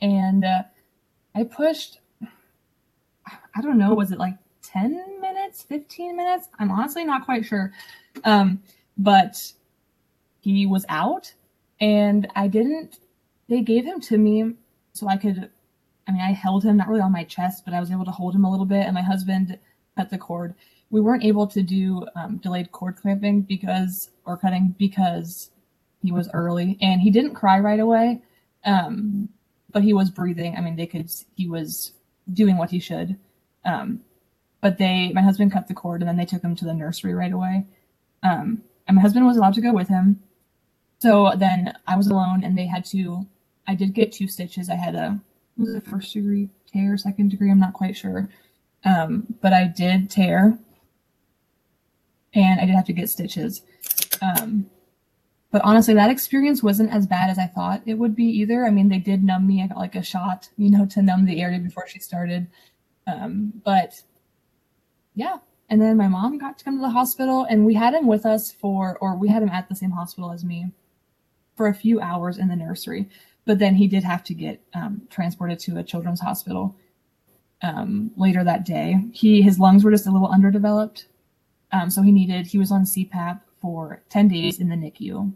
[0.00, 0.62] and uh,
[1.34, 2.00] I pushed.
[3.54, 3.94] I don't know.
[3.94, 6.48] Was it like 10 minutes, 15 minutes?
[6.58, 7.72] I'm honestly not quite sure.
[8.24, 8.62] Um,
[8.96, 9.52] but
[10.40, 11.32] he was out
[11.80, 12.98] and I didn't,
[13.48, 14.54] they gave him to me
[14.92, 15.50] so I could,
[16.08, 18.10] I mean, I held him not really on my chest, but I was able to
[18.10, 18.86] hold him a little bit.
[18.86, 19.58] And my husband
[19.96, 20.54] cut the cord.
[20.90, 25.50] We weren't able to do um, delayed cord clamping because, or cutting because
[26.02, 28.22] he was early and he didn't cry right away.
[28.64, 29.28] Um,
[29.70, 30.54] but he was breathing.
[30.56, 31.92] I mean, they could, he was
[32.32, 33.18] doing what he should.
[33.64, 34.00] Um,
[34.60, 37.14] but they, my husband cut the cord and then they took him to the nursery
[37.14, 37.66] right away.
[38.26, 40.20] Um, and my husband was allowed to go with him.
[40.98, 43.26] So then I was alone, and they had to.
[43.68, 44.70] I did get two stitches.
[44.70, 45.20] I had a
[45.56, 47.50] was it first degree tear, second degree.
[47.50, 48.28] I'm not quite sure,
[48.84, 50.58] um, but I did tear,
[52.34, 53.62] and I did have to get stitches.
[54.22, 54.70] Um,
[55.50, 58.64] but honestly, that experience wasn't as bad as I thought it would be either.
[58.64, 59.62] I mean, they did numb me.
[59.62, 62.48] I got like a shot, you know, to numb the area before she started.
[63.06, 64.02] Um, but
[65.14, 65.38] yeah,
[65.70, 68.26] and then my mom got to come to the hospital, and we had him with
[68.26, 70.72] us for, or we had him at the same hospital as me
[71.56, 73.08] for a few hours in the nursery.
[73.46, 76.76] But then he did have to get um, transported to a children's hospital.
[77.62, 78.96] um, later that day.
[79.12, 81.06] He his lungs were just a little underdeveloped,
[81.72, 85.32] um, so he needed he was on CPAP for ten days in the NICU.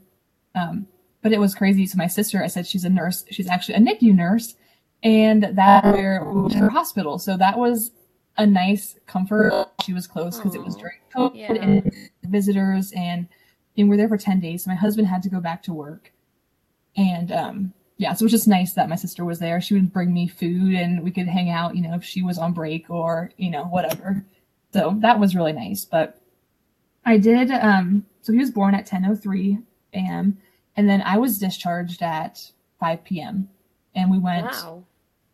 [0.55, 0.87] Um,
[1.23, 1.87] but it was crazy.
[1.87, 3.25] So my sister, I said she's a nurse.
[3.31, 4.55] She's actually a NICU nurse,
[5.03, 7.19] and that where we went to her hospital.
[7.19, 7.93] So that was
[8.37, 9.71] a nice comfort.
[9.85, 11.53] She was close because it was during COVID Yeah.
[11.55, 11.93] and
[12.25, 13.29] visitors, and
[13.77, 14.65] and we were there for ten days.
[14.65, 16.13] So my husband had to go back to work,
[16.97, 19.61] and um, yeah, so it was just nice that my sister was there.
[19.61, 21.77] She would bring me food, and we could hang out.
[21.77, 24.25] You know, if she was on break or you know whatever.
[24.73, 25.85] So that was really nice.
[25.85, 26.21] But
[27.05, 27.51] I did.
[27.51, 29.59] Um, so he was born at ten oh three
[29.95, 30.39] a.m.
[30.77, 33.49] and then I was discharged at five p.m.
[33.95, 34.85] and we went Wow.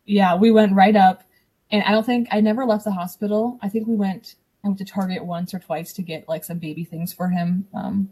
[0.05, 1.23] yeah, we went right up,
[1.71, 3.59] and I don't think I never left the hospital.
[3.61, 4.35] I think we went.
[4.63, 7.67] I went to Target once or twice to get like some baby things for him.
[7.73, 8.09] Um,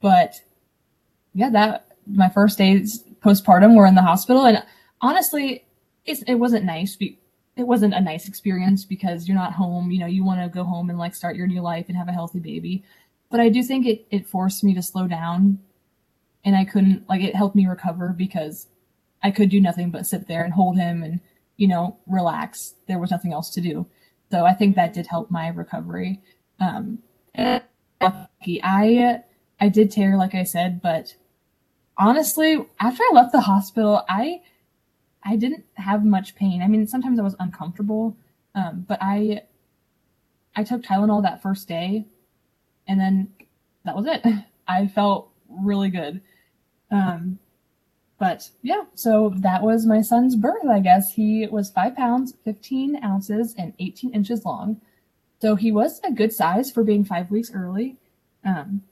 [0.00, 0.40] but
[1.34, 4.62] yeah, that my first days postpartum were in the hospital, and
[5.00, 5.64] honestly,
[6.04, 6.96] it wasn't nice.
[6.96, 7.18] Be,
[7.56, 9.90] it wasn't a nice experience because you're not home.
[9.90, 12.08] You know, you want to go home and like start your new life and have
[12.08, 12.84] a healthy baby.
[13.30, 15.58] But I do think it it forced me to slow down,
[16.44, 18.66] and I couldn't like it helped me recover because
[19.22, 21.20] I could do nothing but sit there and hold him and,
[21.56, 22.74] you know, relax.
[22.86, 23.86] There was nothing else to do.
[24.30, 26.20] So I think that did help my recovery.
[26.60, 26.98] Um.
[28.62, 29.24] I
[29.60, 31.14] I did tear, like I said, but
[31.96, 34.42] honestly, after I left the hospital, I
[35.22, 36.62] I didn't have much pain.
[36.62, 38.16] I mean, sometimes I was uncomfortable,
[38.54, 39.42] um, but I
[40.54, 42.06] I took Tylenol that first day,
[42.86, 43.32] and then
[43.84, 44.24] that was it.
[44.68, 46.20] I felt really good.
[46.90, 47.38] Um,
[48.18, 51.12] but yeah, so that was my son's birth, I guess.
[51.14, 54.80] He was five pounds, 15 ounces, and 18 inches long.
[55.40, 57.96] So he was a good size for being five weeks early.
[58.44, 58.82] Um,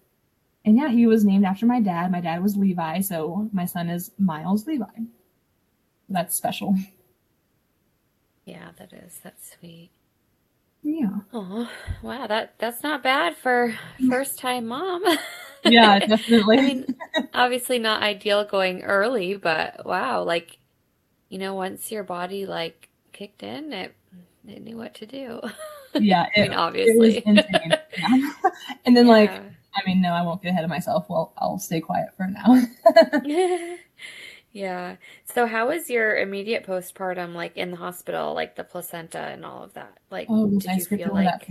[0.64, 2.10] and yeah, he was named after my dad.
[2.10, 4.84] My dad was Levi, so my son is Miles Levi.
[6.08, 6.76] That's special.
[8.44, 9.20] Yeah, that is.
[9.22, 9.90] That's sweet.
[10.82, 11.20] Yeah.
[11.32, 11.70] Oh,
[12.02, 12.26] wow.
[12.26, 13.74] That that's not bad for
[14.08, 15.04] first time mom.
[15.64, 16.58] Yeah, definitely.
[16.58, 16.86] I mean,
[17.34, 20.58] obviously not ideal going early, but wow, like
[21.30, 23.96] you know, once your body like kicked in, it
[24.46, 25.40] it knew what to do.
[25.96, 26.52] yeah, I it, mean,
[26.84, 27.26] it obviously.
[27.26, 27.42] Yeah.
[28.84, 29.42] and then, like,
[29.74, 31.06] I mean, no, I won't get ahead of myself.
[31.08, 32.62] Well, I'll stay quiet for now.
[34.52, 34.96] Yeah.
[35.24, 39.62] So how was your immediate postpartum like in the hospital, like the placenta and all
[39.64, 39.98] of that?
[40.10, 41.48] Like Oh, did I you feel that like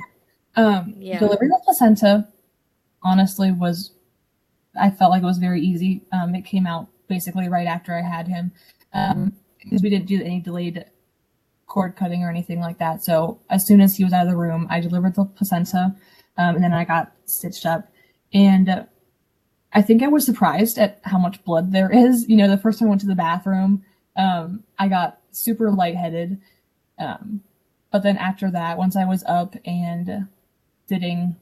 [0.55, 1.17] Um, Yeah.
[1.17, 2.27] delivering the placenta,
[3.03, 3.93] honestly, was
[4.79, 6.03] I felt like it was very easy.
[6.11, 8.51] Um, it came out basically right after I had him,
[8.93, 10.85] um, because we didn't do any delayed
[11.67, 13.03] cord cutting or anything like that.
[13.03, 15.95] So as soon as he was out of the room, I delivered the placenta,
[16.37, 17.91] um, and then I got stitched up,
[18.33, 18.83] and uh,
[19.73, 22.27] I think I was surprised at how much blood there is.
[22.27, 23.83] You know, the first time I went to the bathroom,
[24.15, 26.41] um, I got super lightheaded.
[26.99, 27.41] Um,
[27.91, 30.27] but then after that, once I was up and
[30.87, 31.35] sitting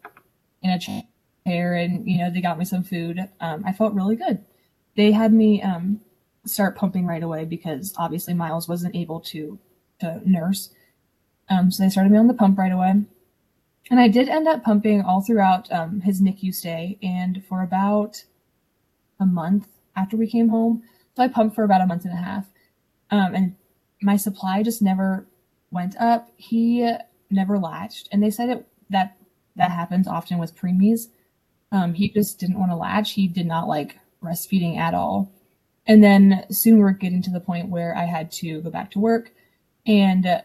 [0.61, 1.03] in a chair
[1.49, 4.43] and, you know, they got me some food, um, I felt really good.
[4.95, 6.01] They had me um,
[6.45, 9.59] start pumping right away because obviously Miles wasn't able to,
[9.99, 10.69] to nurse.
[11.49, 13.03] Um, so they started me on the pump right away.
[13.89, 18.23] And I did end up pumping all throughout um, his NICU stay and for about
[19.19, 20.83] a month after we came home.
[21.15, 22.45] So I pumped for about a month and a half.
[23.09, 23.55] Um, and
[24.01, 25.27] my supply just never
[25.71, 26.29] went up.
[26.37, 26.91] He
[27.31, 28.09] never latched.
[28.11, 29.17] And they said it that
[29.55, 31.07] that happens often with preemies.
[31.71, 33.11] Um, he just didn't want to latch.
[33.11, 35.31] He did not like breastfeeding at all.
[35.85, 38.91] And then soon we we're getting to the point where I had to go back
[38.91, 39.31] to work.
[39.85, 40.43] And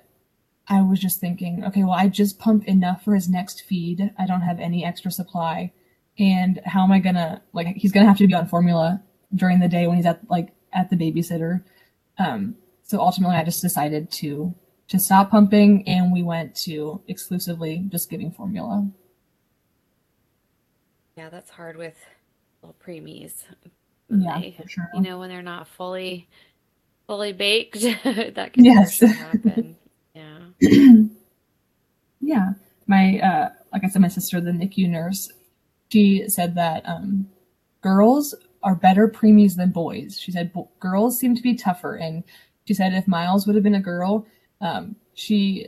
[0.69, 4.13] I was just thinking, okay, well, I just pump enough for his next feed.
[4.19, 5.73] I don't have any extra supply.
[6.19, 9.03] And how am I gonna like he's gonna have to be on formula
[9.35, 11.63] during the day when he's at like at the babysitter.
[12.19, 14.55] Um, so ultimately I just decided to
[14.89, 18.89] to stop pumping and we went to exclusively just giving formula.
[21.17, 21.97] Yeah, that's hard with
[22.63, 23.45] little preemies.
[24.09, 24.89] Yeah, they- for sure.
[24.95, 26.29] You know, when they're not fully
[27.07, 29.01] fully baked, that can Yes.
[29.01, 29.77] happen.
[30.15, 30.39] Yeah.
[32.21, 32.53] yeah
[32.87, 35.31] my uh like i said my sister the nicu nurse
[35.91, 37.29] she said that um
[37.83, 40.51] girls are better preemies than boys she said
[40.81, 42.23] girls seem to be tougher and
[42.67, 44.25] she said if miles would have been a girl
[44.61, 45.67] um she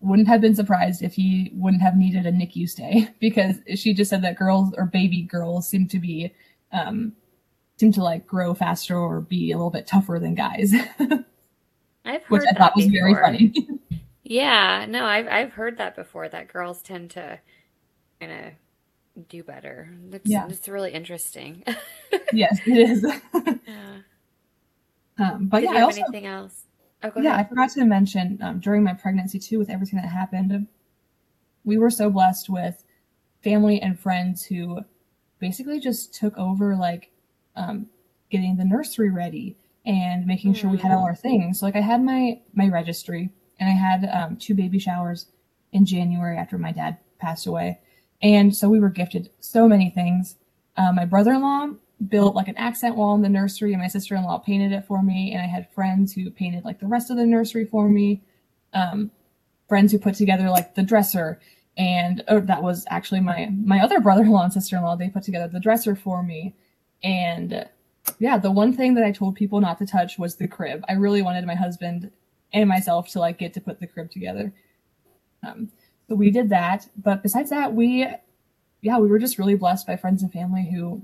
[0.00, 4.10] wouldn't have been surprised if he wouldn't have needed a nicu stay because she just
[4.10, 6.32] said that girls or baby girls seem to be
[6.72, 7.12] um
[7.78, 11.08] seem to like grow faster or be a little bit tougher than guys I've
[12.04, 13.52] heard which i that thought was very funny
[14.24, 17.38] Yeah, no, I've I've heard that before that girls tend to
[18.20, 19.88] kind of do better.
[20.10, 20.46] That's Yeah.
[20.50, 21.64] it's really interesting.
[22.32, 23.06] yes it is
[23.66, 23.98] Yeah.
[25.18, 26.66] um but Did yeah you have also anything else?
[27.02, 30.66] Oh, yeah, I forgot to mention um, during my pregnancy too, with everything that happened,
[31.64, 32.82] we were so blessed with
[33.42, 34.80] family and friends who
[35.38, 37.10] basically just took over like
[37.54, 37.86] um,
[38.30, 39.56] getting the nursery ready
[39.86, 41.06] and making sure we had all hmm.
[41.06, 41.60] our things.
[41.60, 43.30] So like I had my my registry
[43.60, 45.26] and I had um, two baby showers
[45.72, 47.78] in January after my dad passed away,
[48.22, 50.36] and so we were gifted so many things.
[50.76, 51.70] Um, my brother-in-law
[52.06, 55.32] built like an accent wall in the nursery, and my sister-in-law painted it for me.
[55.32, 58.22] And I had friends who painted like the rest of the nursery for me.
[58.72, 59.10] Um,
[59.68, 61.38] friends who put together like the dresser
[61.76, 65.60] and oh, that was actually my my other brother-in-law and sister-in-law they put together the
[65.60, 66.54] dresser for me
[67.02, 67.66] and
[68.18, 70.94] yeah the one thing that i told people not to touch was the crib i
[70.94, 72.10] really wanted my husband
[72.52, 74.52] and myself to like get to put the crib together
[75.46, 75.70] um,
[76.08, 78.06] so we did that but besides that we
[78.80, 81.00] yeah we were just really blessed by friends and family who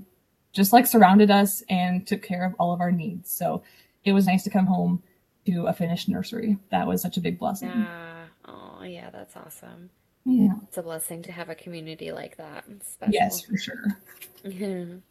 [0.55, 3.61] just like surrounded us and took care of all of our needs so
[4.03, 5.01] it was nice to come home
[5.45, 8.25] to a finished nursery that was such a big blessing yeah.
[8.47, 9.89] oh yeah that's awesome
[10.25, 10.53] yeah.
[10.63, 12.65] It's a blessing to have a community like that.
[13.09, 13.99] Yes, for sure.
[14.43, 15.03] Did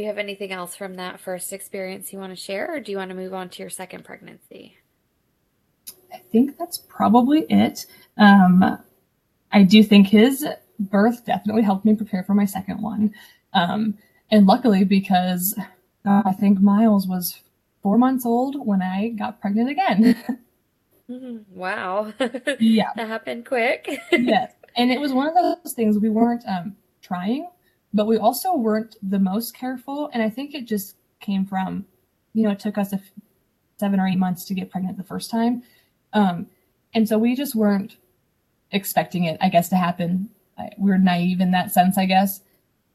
[0.00, 2.98] you have anything else from that first experience you want to share, or do you
[2.98, 4.76] want to move on to your second pregnancy?
[6.12, 7.86] I think that's probably it.
[8.18, 8.78] Um,
[9.52, 10.44] I do think his
[10.80, 13.14] birth definitely helped me prepare for my second one.
[13.52, 13.96] Um,
[14.30, 15.54] and luckily, because
[16.04, 17.40] uh, I think Miles was
[17.82, 20.16] four months old when I got pregnant again.
[21.10, 21.56] Mm-hmm.
[21.56, 22.12] Wow.
[22.58, 22.90] Yeah.
[22.96, 23.88] that happened quick.
[24.12, 24.52] yes.
[24.76, 27.48] And it was one of those things we weren't um, trying,
[27.94, 30.10] but we also weren't the most careful.
[30.12, 31.86] And I think it just came from,
[32.34, 33.02] you know, it took us a f-
[33.78, 35.62] seven or eight months to get pregnant the first time.
[36.12, 36.48] Um,
[36.94, 37.96] and so we just weren't
[38.72, 40.30] expecting it, I guess, to happen.
[40.58, 42.40] I, we are naive in that sense, I guess.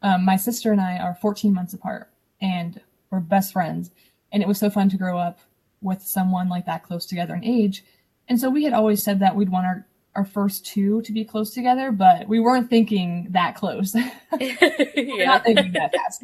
[0.01, 2.09] Um, my sister and I are 14 months apart
[2.41, 3.91] and we're best friends.
[4.31, 5.39] And it was so fun to grow up
[5.81, 7.83] with someone like that close together in age.
[8.27, 11.25] And so we had always said that we'd want our, our first two to be
[11.25, 13.93] close together, but we weren't thinking that close.
[14.31, 16.23] not thinking that fast.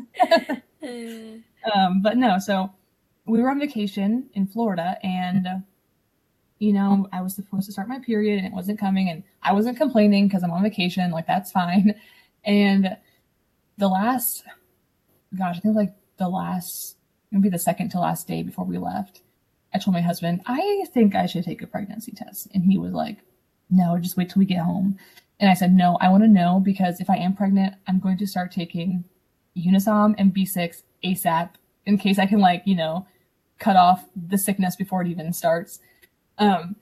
[1.75, 2.71] um, but no, so
[3.25, 5.55] we were on vacation in Florida and, uh,
[6.59, 9.53] you know, I was supposed to start my period and it wasn't coming and I
[9.53, 11.11] wasn't complaining because I'm on vacation.
[11.11, 11.93] Like, that's fine.
[12.45, 12.95] And
[13.77, 14.43] the last,
[15.37, 16.97] gosh, I think like the last,
[17.31, 19.21] maybe the second to last day before we left,
[19.73, 22.47] I told my husband, I think I should take a pregnancy test.
[22.53, 23.17] And he was like,
[23.69, 24.97] no, just wait till we get home.
[25.39, 28.17] And I said, no, I want to know because if I am pregnant, I'm going
[28.17, 29.03] to start taking
[29.55, 31.49] Unisom and B6 ASAP
[31.85, 33.05] in case I can, like, you know,
[33.59, 35.79] cut off the sickness before it even starts.
[36.37, 36.75] Um,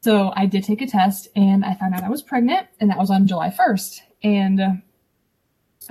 [0.00, 2.98] so I did take a test and I found out I was pregnant, and that
[2.98, 4.00] was on July 1st.
[4.22, 4.82] And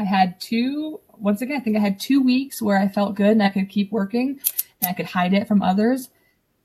[0.02, 3.34] I had two, once again, I think I had two weeks where I felt good
[3.34, 4.40] and I could keep working
[4.82, 6.10] and I could hide it from others.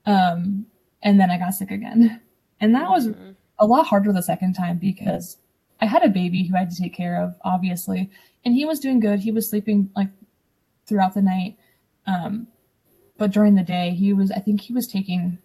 [0.06, 0.64] Um,
[1.02, 2.22] and then I got sick again.
[2.58, 3.32] And that was mm-hmm.
[3.58, 5.36] a lot harder the second time because
[5.82, 8.10] I had a baby who I had to take care of, obviously.
[8.46, 9.20] And he was doing good.
[9.20, 10.08] He was sleeping like
[10.86, 11.58] throughout the night.
[12.06, 12.46] Um,
[13.18, 15.36] but during the day, he was, I think he was taking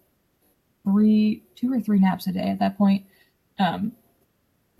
[0.84, 3.04] three, two or three naps a day at that point.
[3.58, 3.92] Um,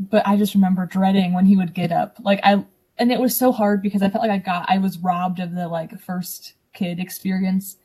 [0.01, 2.16] but I just remember dreading when he would get up.
[2.22, 2.64] Like I,
[2.98, 5.55] and it was so hard because I felt like I got, I was robbed of
[5.55, 7.76] the like first kid experience.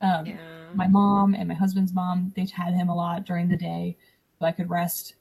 [0.00, 0.36] Um, yeah
[0.76, 3.96] my mom and my husband's mom, they had him a lot during the day
[4.38, 5.14] so I could rest.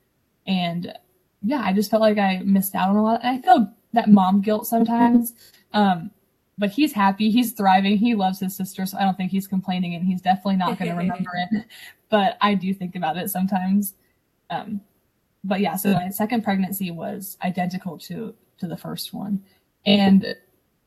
[0.45, 0.93] And
[1.41, 3.21] yeah, I just felt like I missed out on a lot.
[3.23, 5.33] And I feel that mom guilt sometimes.
[5.73, 6.11] Um,
[6.57, 9.93] but he's happy, he's thriving, he loves his sister, so I don't think he's complaining
[9.93, 11.65] and he's definitely not going to remember it.
[12.09, 13.93] But I do think about it sometimes.
[14.49, 14.81] Um,
[15.43, 19.43] but yeah, so my second pregnancy was identical to to the first one.
[19.85, 20.35] And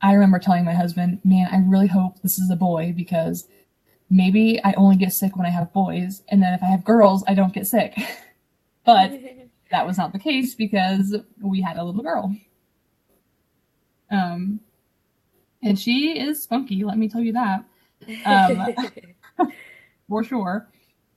[0.00, 3.48] I remember telling my husband, "Man, I really hope this is a boy because
[4.10, 7.24] maybe I only get sick when I have boys, and then if I have girls,
[7.26, 7.94] I don't get sick.
[8.84, 9.12] but
[9.70, 12.34] that was not the case because we had a little girl.
[14.10, 14.60] Um,
[15.62, 17.64] and she is spunky, let me tell you that.
[18.24, 19.52] Um,
[20.08, 20.68] for sure.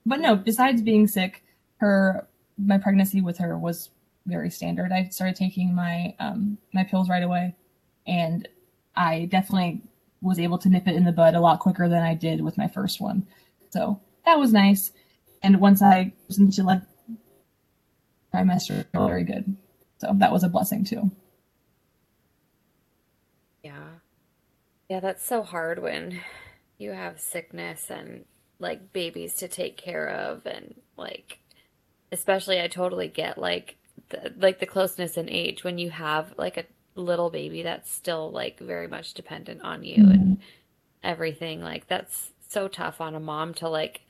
[0.05, 1.43] But no, besides being sick,
[1.77, 3.89] her my pregnancy with her was
[4.25, 4.91] very standard.
[4.91, 7.55] I started taking my um, my pills right away,
[8.05, 8.47] and
[8.95, 9.81] I definitely
[10.21, 12.57] was able to nip it in the bud a lot quicker than I did with
[12.57, 13.25] my first one.
[13.71, 14.91] So that was nice.
[15.41, 16.81] And once I was into like
[18.33, 19.55] trimester, very good.
[19.97, 21.11] So that was a blessing too.
[23.63, 23.95] Yeah.
[24.89, 26.19] Yeah, that's so hard when
[26.77, 28.25] you have sickness and
[28.59, 31.39] like babies to take care of and like
[32.11, 33.77] especially I totally get like
[34.11, 38.31] the, like the closeness in age when you have like a little baby that's still
[38.31, 40.11] like very much dependent on you mm-hmm.
[40.11, 40.37] and
[41.03, 44.01] everything like that's so tough on a mom to like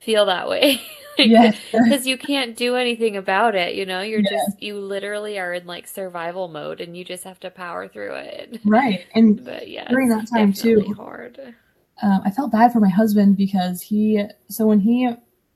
[0.00, 0.80] feel that way.
[1.18, 1.58] Yes.
[1.70, 4.00] Because you can't do anything about it, you know?
[4.00, 4.30] You're Yes.
[4.32, 8.14] just, you literally are in like survival mode and you just have to power through
[8.14, 8.60] it.
[8.64, 9.04] right.
[9.14, 10.94] And But yeah, During that time, too.
[10.96, 11.54] hard.
[12.02, 15.06] um, I felt bad for my husband because he, so when he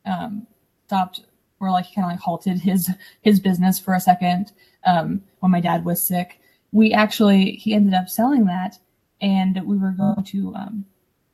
[0.04, 0.46] um,
[0.88, 1.22] stopped,
[1.60, 2.90] or like he kind of like halted his
[3.22, 4.52] his business for a second
[4.84, 6.40] um, when my dad was sick,
[6.72, 8.78] we actually he ended up selling that,
[9.20, 10.84] and we were going to um,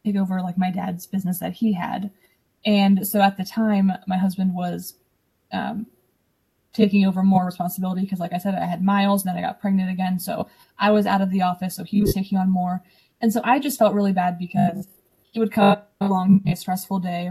[0.04, 2.10] take over like my dad's business that he had,
[2.64, 4.94] and so at the time my husband was
[5.52, 5.86] um,
[6.72, 9.60] taking over more responsibility because like I said I had Miles, and then I got
[9.60, 10.48] pregnant again, so
[10.78, 12.82] I was out of the office, so he was taking on more.
[13.20, 14.88] And so I just felt really bad because
[15.30, 17.30] he would come along a stressful day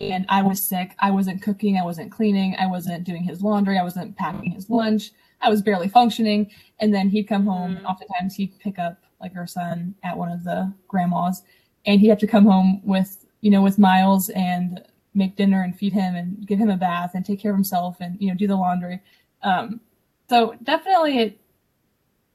[0.00, 0.94] and I was sick.
[0.98, 1.76] I wasn't cooking.
[1.78, 2.56] I wasn't cleaning.
[2.58, 3.78] I wasn't doing his laundry.
[3.78, 5.12] I wasn't packing his lunch.
[5.42, 6.50] I was barely functioning.
[6.80, 7.76] And then he'd come home.
[7.76, 7.90] And Mhm.
[7.90, 11.42] oftentimes he'd pick up like our son at one of the grandmas
[11.84, 14.82] and he'd have to come home with, you know, with Miles and
[15.14, 17.98] make dinner and feed him and give him a bath and take care of himself
[18.00, 19.00] and, you know, do the laundry.
[19.42, 19.80] Um,
[20.28, 21.40] so definitely it,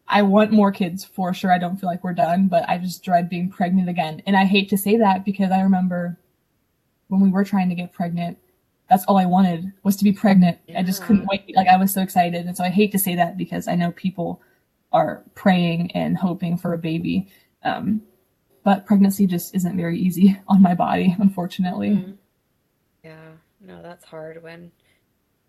[0.07, 1.51] I want more kids for sure.
[1.51, 4.21] I don't feel like we're done, but I just dread being pregnant again.
[4.27, 6.19] And I hate to say that because I remember
[7.15, 8.37] when we were trying to get pregnant,
[8.89, 10.59] that's all I wanted was to be pregnant.
[10.75, 11.55] I just couldn't wait.
[11.55, 12.45] Like I was so excited.
[12.45, 14.41] And so I hate to say that because I know people
[14.91, 17.27] are praying and hoping for a baby.
[17.63, 18.03] Um,
[18.63, 21.89] but pregnancy just isn't very easy on my body, unfortunately.
[21.89, 22.17] Mhm.
[23.03, 24.71] Yeah, no, that's hard when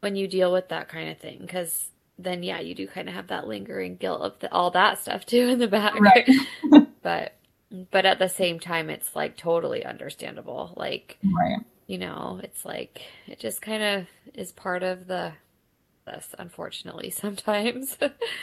[0.00, 3.14] when you deal with that kind of thing because then yeah, you do kind of
[3.14, 5.98] have that lingering guilt of the, all that stuff too in the back.
[6.00, 6.28] Right.
[7.02, 7.36] But
[7.90, 10.72] but at the same time, it's like totally understandable.
[10.76, 11.58] Like Right.
[11.86, 15.34] you know, it's like it just kind of is part of the
[16.06, 17.98] this, unfortunately, sometimes.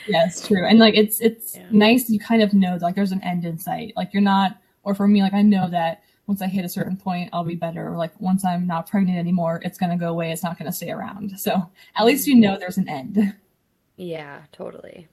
[0.05, 0.65] Yes, true.
[0.67, 1.69] And like it's it's Yeah.
[1.69, 3.93] nice you kind of know like there's an end in sight.
[3.95, 6.97] Like you're not or for me, like I know that once I hit a certain
[6.97, 7.88] point I'll be better.
[7.88, 10.32] Or like once I'm not pregnant anymore, it's gonna go away.
[10.32, 11.39] It's not gonna stay around.
[11.39, 13.34] So at least you know there's an end.
[13.97, 15.09] Yeah, totally.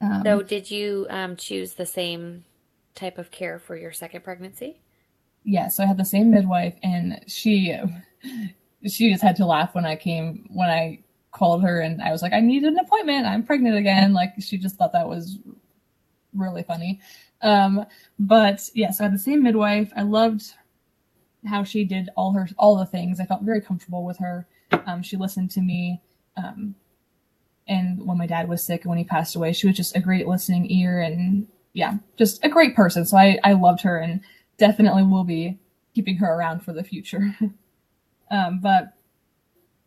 [0.00, 2.44] Um, So, did you um, choose the same
[2.94, 4.80] type of care for your second pregnancy?
[5.44, 7.76] yeah, so I had the same midwife and she
[8.86, 12.22] she just had to laugh when I came when I called her and I was
[12.22, 13.26] like, I need an appointment.
[13.26, 14.12] I'm pregnant again.
[14.12, 15.38] Like she just thought that was
[16.34, 17.00] really funny.
[17.42, 17.86] Um,
[18.18, 19.92] but yeah, so I had the same midwife.
[19.96, 20.54] I loved
[21.46, 23.20] how she did all her all the things.
[23.20, 24.46] I felt very comfortable with her.
[24.86, 26.02] Um, she listened to me.
[26.36, 26.74] Um,
[27.66, 30.00] and when my dad was sick and when he passed away, she was just a
[30.00, 33.04] great listening ear and yeah, just a great person.
[33.04, 34.20] So I, I loved her and
[34.58, 35.58] definitely will be
[35.94, 37.36] keeping her around for the future.
[38.30, 38.94] um, but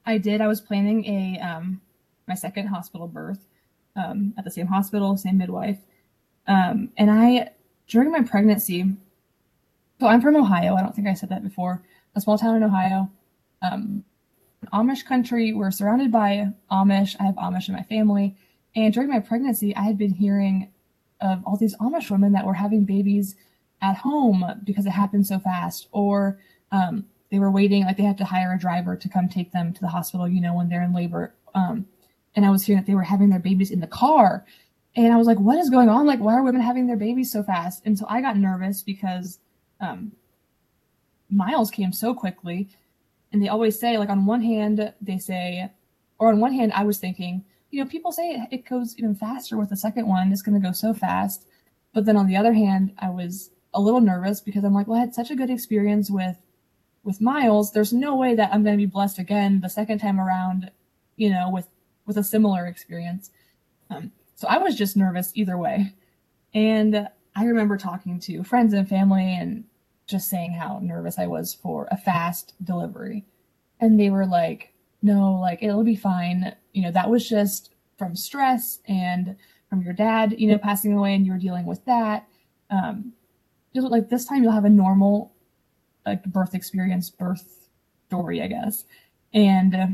[0.05, 1.81] I did, I was planning a, um,
[2.27, 3.45] my second hospital birth,
[3.95, 5.79] um, at the same hospital, same midwife.
[6.47, 7.51] Um, and I,
[7.87, 8.85] during my pregnancy,
[9.99, 10.75] so I'm from Ohio.
[10.75, 11.81] I don't think I said that before.
[12.15, 13.09] A small town in Ohio.
[13.61, 14.03] Um,
[14.73, 15.53] Amish country.
[15.53, 17.15] We're surrounded by Amish.
[17.19, 18.35] I have Amish in my family.
[18.75, 20.72] And during my pregnancy, I had been hearing
[21.23, 23.35] of all these Amish women that were having babies
[23.81, 26.39] at home because it happened so fast, or
[26.71, 29.73] um, they were waiting, like they had to hire a driver to come take them
[29.73, 31.33] to the hospital, you know, when they're in labor.
[31.55, 31.87] Um,
[32.35, 34.45] and I was hearing that they were having their babies in the car.
[34.95, 36.05] And I was like, what is going on?
[36.05, 37.81] Like, why are women having their babies so fast?
[37.85, 39.39] And so I got nervous because
[39.79, 40.11] um,
[41.29, 42.69] Miles came so quickly.
[43.31, 45.71] And they always say, like, on one hand, they say,
[46.19, 47.43] or on one hand, I was thinking,
[47.73, 50.31] you know, people say it, goes even faster with the second one.
[50.31, 51.47] It's going to go so fast.
[51.91, 54.99] But then on the other hand, I was a little nervous because I'm like, well,
[54.99, 56.37] I had such a good experience with
[57.03, 57.71] with Miles.
[57.71, 60.69] There's no way that I'm going to be blessed again the second time around,
[61.15, 61.67] you know, with
[62.05, 63.31] with a similar experience.
[63.89, 65.93] Um, so I was just nervous either way.
[66.53, 69.63] And I remember talking to friends and family and
[70.05, 73.25] just saying how nervous I was for a fast delivery.
[73.79, 76.53] And they were like, no, like it'll be fine.
[76.73, 79.35] You know, that was just from stress and
[79.69, 82.27] from your dad, you know, passing away and you were dealing with that.
[82.69, 83.13] Um,
[83.73, 85.33] just like this time you'll have a normal
[86.05, 87.69] like birth experience, birth
[88.07, 88.85] story, I guess.
[89.33, 89.87] And uh,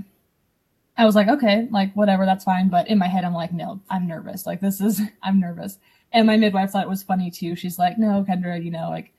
[0.98, 2.70] I was like, okay, like whatever, that's fine.
[2.70, 4.46] But in my head, I'm like, no, I'm nervous.
[4.46, 5.78] Like this is, I'm nervous.
[6.12, 7.56] And my midwife thought it was funny too.
[7.56, 9.14] She's like, no, Kendra, you know, like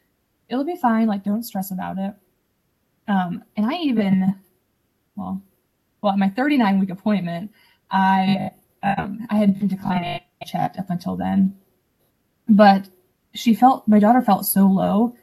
[0.48, 1.06] it'll be fine.
[1.06, 2.14] Like don't stress about it.
[3.08, 4.36] Um, and I even,
[5.16, 5.42] well,
[6.02, 7.50] well, at my 39 week appointment,
[7.90, 8.50] I,
[8.82, 11.56] um, I had been declining checked up until then,
[12.48, 12.88] but
[13.34, 15.14] she felt, my daughter felt so low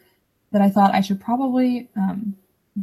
[0.52, 2.36] that I thought I should probably, um,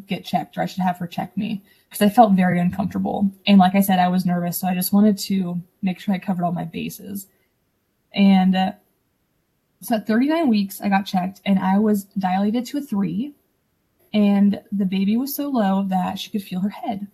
[0.06, 3.30] get checked or I should have her check me because I felt very uncomfortable.
[3.46, 4.58] And like I said, I was nervous.
[4.58, 7.28] So I just wanted to make sure I covered all my bases.
[8.12, 8.72] And uh,
[9.80, 13.34] so at 39 weeks, I got checked and I was dilated to a three.
[14.12, 17.08] and the baby was so low that she could feel her head.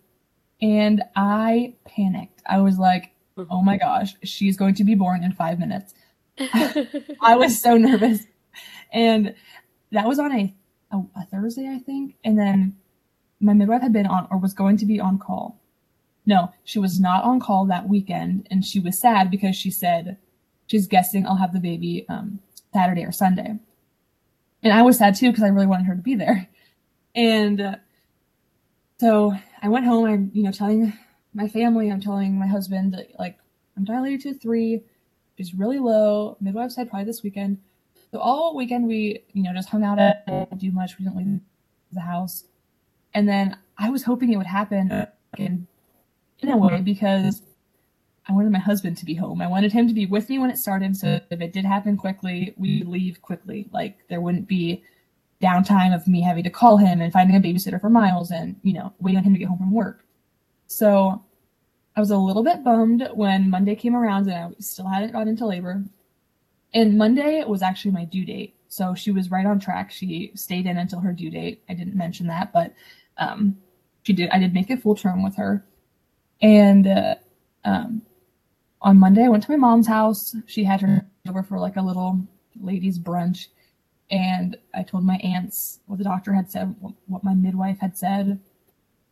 [0.62, 2.42] And I panicked.
[2.46, 3.12] I was like,
[3.50, 5.94] oh my gosh, she's going to be born in five minutes.
[6.38, 8.24] I was so nervous.
[8.92, 9.34] And
[9.92, 10.54] that was on a,
[10.90, 12.16] a, a, Thursday, I think.
[12.24, 12.76] And then
[13.40, 15.60] my midwife had been on or was going to be on call.
[16.26, 18.46] No, she was not on call that weekend.
[18.50, 20.18] And she was sad because she said
[20.66, 22.40] she's guessing I'll have the baby um,
[22.72, 23.58] Saturday or Sunday.
[24.62, 26.48] And I was sad too because I really wanted her to be there.
[27.14, 27.76] And uh,
[28.98, 30.04] so I went home.
[30.06, 30.92] I'm, you know, telling
[31.34, 33.38] my family, I'm telling my husband, that like,
[33.76, 34.82] I'm dilated to three.
[35.36, 36.36] She's really low.
[36.40, 37.58] Midwife said probably this weekend.
[38.10, 40.98] So all weekend we, you know, just hung out at didn't do much.
[40.98, 41.40] We didn't leave
[41.92, 42.44] the house.
[43.14, 45.06] And then I was hoping it would happen
[45.38, 45.66] in,
[46.40, 47.42] in a way because
[48.28, 49.40] I wanted my husband to be home.
[49.40, 50.96] I wanted him to be with me when it started.
[50.96, 53.68] So if it did happen quickly, we'd leave quickly.
[53.72, 54.84] Like there wouldn't be
[55.42, 58.72] downtime of me having to call him and finding a babysitter for Miles and, you
[58.72, 60.04] know, waiting on him to get home from work.
[60.66, 61.24] So
[61.96, 65.28] I was a little bit bummed when Monday came around and I still hadn't got
[65.28, 65.82] into labor.
[66.72, 68.54] And Monday was actually my due date.
[68.68, 69.90] So she was right on track.
[69.90, 71.62] She stayed in until her due date.
[71.68, 72.72] I didn't mention that, but
[73.16, 73.56] um,
[74.02, 74.30] she did.
[74.30, 75.64] I did make a full term with her.
[76.40, 77.14] And uh,
[77.64, 78.02] um,
[78.80, 80.36] on Monday, I went to my mom's house.
[80.46, 82.20] She had her over for like a little
[82.60, 83.48] ladies' brunch
[84.10, 86.74] and I told my aunts what the doctor had said,
[87.06, 88.40] what my midwife had said,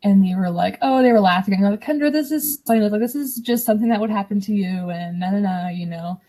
[0.03, 3.15] and they were like, "Oh, they were laughing." They're like, "Kendra, this is like this
[3.15, 6.19] is just something that would happen to you," and na na na, you know.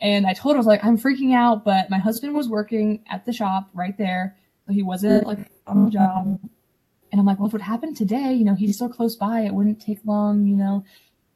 [0.00, 3.04] And I told her I was like, "I'm freaking out," but my husband was working
[3.10, 6.38] at the shop right there, so he wasn't like on the job.
[7.10, 9.54] And I'm like, "Well, if it happened today, you know, he's so close by, it
[9.54, 10.84] wouldn't take long, you know."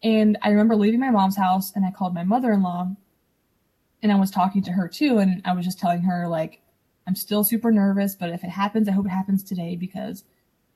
[0.03, 2.93] And I remember leaving my mom's house, and I called my mother-in-law,
[4.03, 6.61] and I was talking to her too, and I was just telling her like
[7.07, 10.25] I'm still super nervous, but if it happens, I hope it happens today because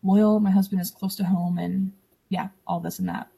[0.03, 1.93] Loyal, my husband, is close to home and
[2.29, 3.29] yeah, all this and that.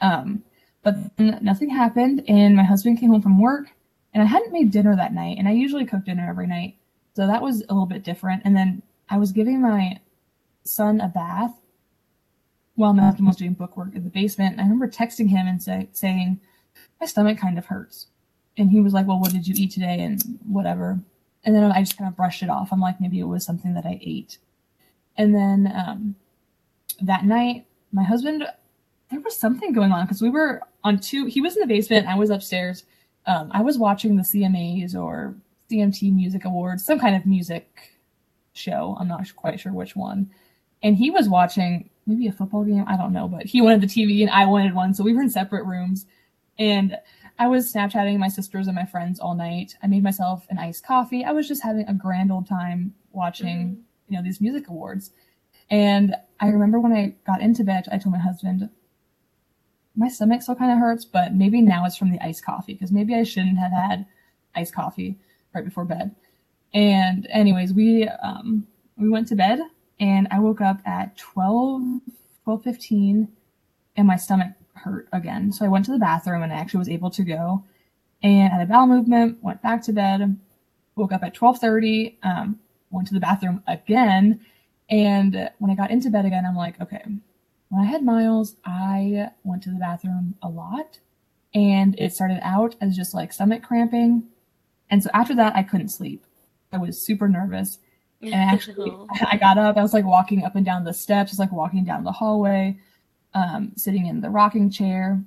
[0.00, 0.44] Um,
[0.82, 3.70] but nothing happened, and my husband came home from work,
[4.12, 6.76] and I hadn't made dinner that night, and I usually cook dinner every night,
[7.16, 8.42] so that was a little bit different.
[8.44, 9.98] And then I was giving my
[10.64, 11.54] son a bath
[12.74, 14.52] while my husband was doing bookwork in the basement.
[14.52, 16.40] And I remember texting him and say, saying,
[17.00, 18.08] "My stomach kind of hurts,"
[18.56, 21.00] and he was like, "Well, what did you eat today?" and whatever.
[21.44, 22.72] And then I just kind of brushed it off.
[22.72, 24.38] I'm like, maybe it was something that I ate.
[25.16, 26.14] And then um,
[27.02, 28.44] that night, my husband,
[29.10, 32.06] there was something going on because we were on two, he was in the basement,
[32.06, 32.84] I was upstairs.
[33.26, 35.34] Um, I was watching the CMAs or
[35.70, 37.92] CMT Music Awards, some kind of music
[38.52, 38.96] show.
[38.98, 40.30] I'm not quite sure which one.
[40.82, 42.84] And he was watching maybe a football game.
[42.86, 44.94] I don't know, but he wanted the TV and I wanted one.
[44.94, 46.06] So we were in separate rooms.
[46.58, 46.96] And
[47.38, 49.74] I was Snapchatting my sisters and my friends all night.
[49.82, 51.24] I made myself an iced coffee.
[51.24, 53.80] I was just having a grand old time watching, mm-hmm.
[54.08, 55.10] you know, these music awards.
[55.70, 58.68] And I remember when I got into bed, I told my husband,
[59.96, 62.92] my stomach still kind of hurts, but maybe now it's from the iced coffee because
[62.92, 64.06] maybe I shouldn't have had
[64.54, 65.18] iced coffee
[65.54, 66.14] right before bed.
[66.72, 68.66] And anyways, we um,
[68.96, 69.60] we went to bed
[70.00, 72.00] and I woke up at 12,
[72.44, 73.28] 12 15
[73.96, 75.52] and my stomach hurt again.
[75.52, 77.64] So I went to the bathroom and I actually was able to go
[78.22, 80.36] and had a bowel movement, went back to bed,
[80.96, 82.58] woke up at 1230, um,
[82.90, 84.40] went to the bathroom again.
[84.90, 87.02] And when I got into bed again, I'm like, okay,
[87.68, 90.98] when I had Miles, I went to the bathroom a lot
[91.54, 94.24] and it started out as just like stomach cramping.
[94.90, 96.24] And so after that, I couldn't sleep.
[96.72, 97.78] I was super nervous.
[98.20, 98.92] And I actually,
[99.30, 101.84] I got up, I was like walking up and down the steps, just like walking
[101.84, 102.78] down the hallway
[103.34, 105.22] um, sitting in the rocking chair.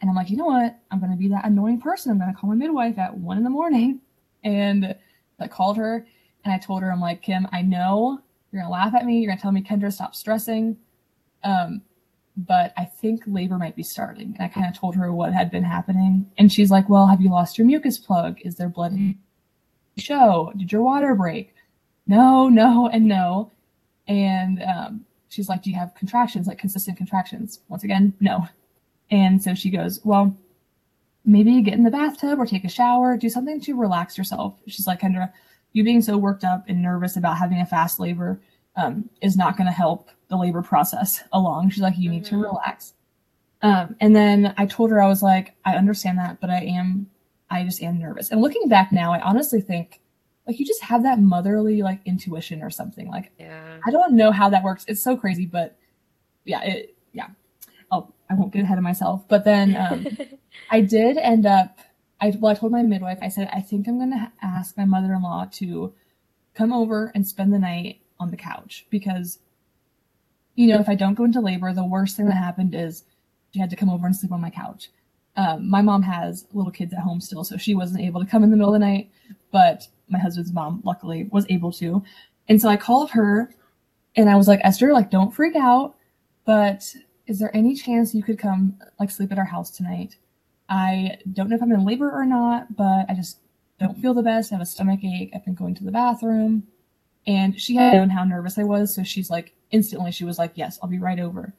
[0.00, 0.78] And I'm like, you know what?
[0.90, 2.10] I'm going to be that annoying person.
[2.10, 4.00] I'm going to call my midwife at one in the morning.
[4.44, 4.96] And
[5.38, 6.04] I called her
[6.44, 9.20] and I told her, I'm like, Kim, I know you're going to laugh at me.
[9.20, 10.76] You're going to tell me, Kendra, stop stressing.
[11.44, 11.82] Um,
[12.36, 14.34] but I think labor might be starting.
[14.36, 16.30] And I kind of told her what had been happening.
[16.38, 18.38] And she's like, well, have you lost your mucus plug?
[18.42, 19.18] Is there blood in
[19.94, 20.52] the show?
[20.56, 21.54] Did your water break?
[22.06, 23.52] No, no, and no.
[24.08, 27.60] And um, she's like, Do you have contractions, like consistent contractions?
[27.68, 28.46] Once again, no.
[29.10, 30.36] And so she goes, Well,
[31.24, 34.58] maybe get in the bathtub or take a shower, do something to relax yourself.
[34.66, 35.32] She's like, Kendra,
[35.72, 38.40] you being so worked up and nervous about having a fast labor
[38.76, 41.70] um, is not going to help the labor process along.
[41.70, 42.36] She's like, You need mm-hmm.
[42.40, 42.94] to relax.
[43.62, 47.08] Um, and then I told her, I was like, I understand that, but I am,
[47.48, 48.32] I just am nervous.
[48.32, 50.01] And looking back now, I honestly think
[50.46, 53.08] like you just have that motherly like intuition or something.
[53.08, 53.78] Like yeah.
[53.86, 54.84] I don't know how that works.
[54.88, 55.76] It's so crazy, but
[56.44, 57.28] yeah, it yeah.
[57.90, 59.24] Oh, I won't get ahead of myself.
[59.28, 60.06] But then um,
[60.70, 61.78] I did end up.
[62.20, 63.18] I well, I told my midwife.
[63.22, 65.94] I said I think I'm gonna ask my mother-in-law to
[66.54, 69.38] come over and spend the night on the couch because,
[70.54, 73.04] you know, if I don't go into labor, the worst thing that happened is
[73.52, 74.90] she had to come over and sleep on my couch.
[75.36, 78.44] Um, my mom has little kids at home still, so she wasn't able to come
[78.44, 79.10] in the middle of the night,
[79.50, 82.02] but my husband's mom luckily was able to.
[82.48, 83.54] And so I called her
[84.14, 85.94] and I was like, Esther, like, don't freak out,
[86.44, 86.94] but
[87.26, 90.16] is there any chance you could come like sleep at our house tonight?
[90.68, 93.38] I don't know if I'm in labor or not, but I just
[93.78, 94.52] don't feel the best.
[94.52, 95.30] I have a stomach ache.
[95.34, 96.64] I've been going to the bathroom.
[97.26, 98.94] And she had known how nervous I was.
[98.94, 101.54] So she's like, instantly, she was like, Yes, I'll be right over.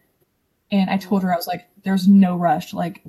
[0.71, 2.73] And I told her, I was like, There's no rush.
[2.73, 3.01] Like,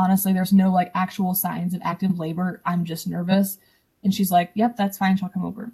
[0.00, 2.60] honestly, there's no like actual signs of active labor.
[2.64, 3.58] I'm just nervous.
[4.02, 5.16] And she's like, Yep, that's fine.
[5.16, 5.72] She'll come over.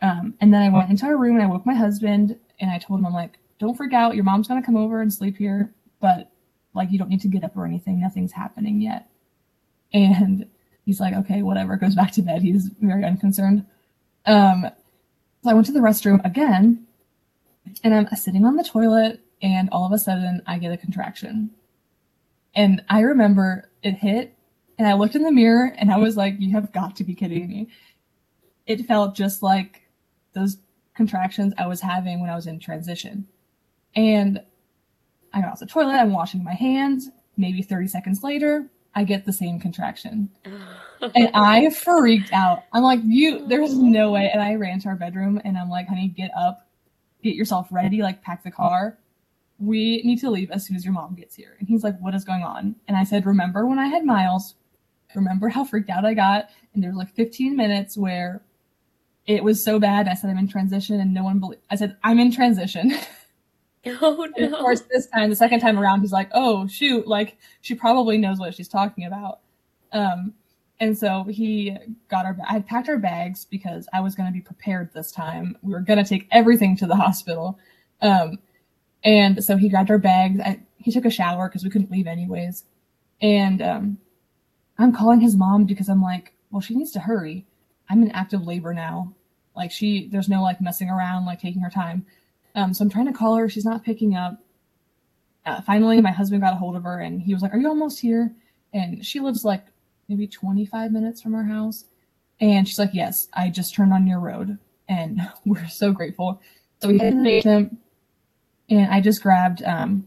[0.00, 2.78] Um, and then I went into our room and I woke my husband and I
[2.78, 4.14] told him, I'm like, Don't freak out.
[4.14, 5.72] Your mom's going to come over and sleep here.
[6.00, 6.30] But
[6.74, 8.00] like, you don't need to get up or anything.
[8.00, 9.08] Nothing's happening yet.
[9.92, 10.46] And
[10.84, 12.42] he's like, okay, whatever, goes back to bed.
[12.42, 13.64] He's very unconcerned.
[14.26, 14.66] Um,
[15.42, 16.86] so I went to the restroom again,
[17.82, 21.50] and I'm sitting on the toilet, and all of a sudden I get a contraction.
[22.54, 24.36] And I remember it hit,
[24.78, 27.14] and I looked in the mirror, and I was like, you have got to be
[27.14, 27.68] kidding me.
[28.66, 29.82] It felt just like
[30.34, 30.58] those
[30.94, 33.26] contractions I was having when I was in transition.
[33.94, 34.40] And
[35.32, 37.08] I got off the toilet, I'm washing my hands.
[37.36, 40.30] Maybe 30 seconds later, I get the same contraction.
[41.14, 42.64] and I freaked out.
[42.72, 44.30] I'm like, you, there's no way.
[44.32, 46.68] And I ran to our bedroom and I'm like, honey, get up,
[47.22, 48.98] get yourself ready, like pack the car.
[49.62, 51.56] We need to leave as soon as your mom gets here.
[51.60, 52.74] And he's like, what is going on?
[52.88, 54.56] And I said, remember when I had Miles?
[55.14, 56.48] Remember how freaked out I got?
[56.74, 58.42] And there like 15 minutes where
[59.26, 60.08] it was so bad.
[60.08, 61.62] I said, I'm in transition and no one believed.
[61.70, 62.92] I said, I'm in transition.
[63.84, 64.46] Oh no.
[64.46, 68.16] Of course, this time, the second time around, he's like, "Oh shoot!" Like she probably
[68.16, 69.40] knows what she's talking about.
[69.90, 70.34] Um,
[70.78, 71.76] and so he
[72.08, 72.36] got our.
[72.48, 75.56] I had packed our bags because I was going to be prepared this time.
[75.62, 77.58] We were going to take everything to the hospital.
[78.00, 78.38] Um,
[79.04, 80.40] and so he grabbed our bags.
[80.40, 82.64] I, he took a shower because we couldn't leave anyways.
[83.20, 83.98] And um,
[84.78, 87.46] I'm calling his mom because I'm like, well, she needs to hurry.
[87.88, 89.14] I'm in active labor now.
[89.56, 92.06] Like she, there's no like messing around, like taking her time.
[92.54, 93.48] Um, so I'm trying to call her.
[93.48, 94.38] She's not picking up.
[95.44, 97.68] Uh, finally, my husband got a hold of her and he was like, Are you
[97.68, 98.32] almost here?
[98.72, 99.64] And she lives like
[100.08, 101.84] maybe 25 minutes from our house.
[102.40, 104.58] And she's like, Yes, I just turned on your road.
[104.88, 106.40] And we're so grateful.
[106.80, 107.78] So we to the basement
[108.78, 110.06] and I just grabbed um,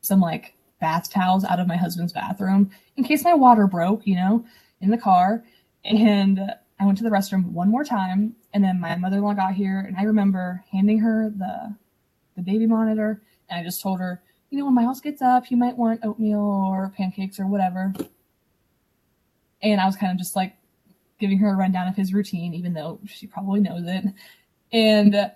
[0.00, 4.16] some like bath towels out of my husband's bathroom in case my water broke, you
[4.16, 4.44] know,
[4.80, 5.44] in the car.
[5.84, 6.40] And
[6.80, 9.96] I went to the restroom one more time and then my mother-in-law got here, and
[9.96, 11.74] I remember handing her the
[12.36, 15.54] the baby monitor, and I just told her, you know, when Miles gets up, he
[15.54, 17.92] might want oatmeal or pancakes or whatever.
[19.62, 20.56] And I was kind of just like
[21.18, 24.04] giving her a rundown of his routine, even though she probably knows it.
[24.72, 25.30] And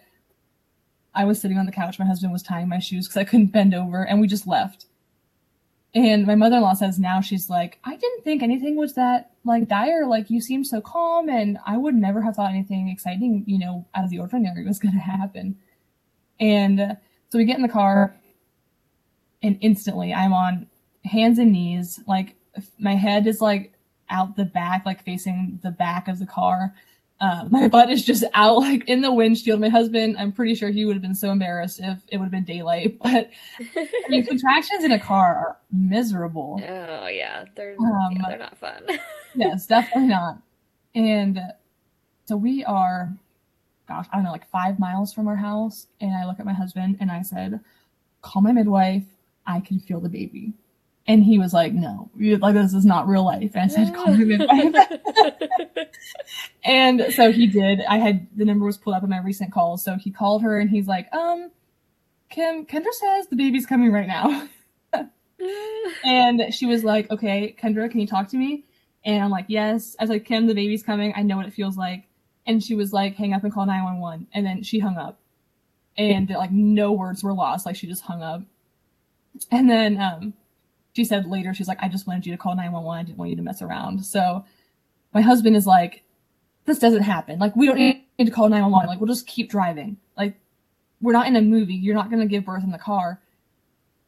[1.16, 1.98] I was sitting on the couch.
[1.98, 4.86] My husband was tying my shoes because I couldn't bend over, and we just left.
[5.94, 9.30] And my mother in law says now she's like, I didn't think anything was that
[9.44, 10.06] like dire.
[10.06, 13.86] Like you seem so calm, and I would never have thought anything exciting, you know,
[13.94, 15.56] out of the ordinary was going to happen.
[16.38, 16.94] And uh,
[17.30, 18.14] so we get in the car,
[19.42, 20.66] and instantly I'm on
[21.04, 21.98] hands and knees.
[22.06, 22.36] Like
[22.78, 23.72] my head is like
[24.10, 26.74] out the back, like facing the back of the car.
[27.20, 29.60] Uh, my butt is just out like in the windshield.
[29.60, 32.30] My husband, I'm pretty sure he would have been so embarrassed if it would have
[32.30, 32.98] been daylight.
[33.02, 33.30] But
[33.76, 36.60] I mean, contractions in a car are miserable.
[36.62, 38.82] Oh yeah, they're um, yeah, they're not fun.
[39.34, 40.42] yes, definitely not.
[40.94, 41.40] And
[42.26, 43.14] so we are,
[43.88, 45.86] gosh, I don't know, like five miles from our house.
[46.00, 47.60] And I look at my husband and I said,
[48.22, 49.04] "Call my midwife.
[49.46, 50.52] I can feel the baby."
[51.08, 53.52] And he was like, no, like this is not real life.
[53.54, 54.74] And I said, call me midwife.
[56.64, 57.80] and so he did.
[57.88, 59.84] I had the number was pulled up in my recent calls.
[59.84, 61.52] So he called her and he's like, um,
[62.28, 64.48] Kim, Kendra says the baby's coming right now.
[66.04, 68.64] and she was like, okay, Kendra, can you talk to me?
[69.04, 69.94] And I'm like, yes.
[70.00, 71.12] I was like, Kim, the baby's coming.
[71.16, 72.08] I know what it feels like.
[72.46, 74.26] And she was like, hang up and call 911.
[74.32, 75.20] And then she hung up.
[75.96, 77.64] And like no words were lost.
[77.64, 78.42] Like she just hung up.
[79.50, 80.34] And then um
[80.96, 82.98] she said later, she's like, I just wanted you to call 911.
[82.98, 84.02] I didn't want you to mess around.
[84.06, 84.46] So
[85.12, 86.02] my husband is like,
[86.64, 87.38] this doesn't happen.
[87.38, 88.88] Like, we don't need to call 911.
[88.88, 89.98] Like, we'll just keep driving.
[90.16, 90.36] Like,
[91.02, 91.74] we're not in a movie.
[91.74, 93.20] You're not going to give birth in the car.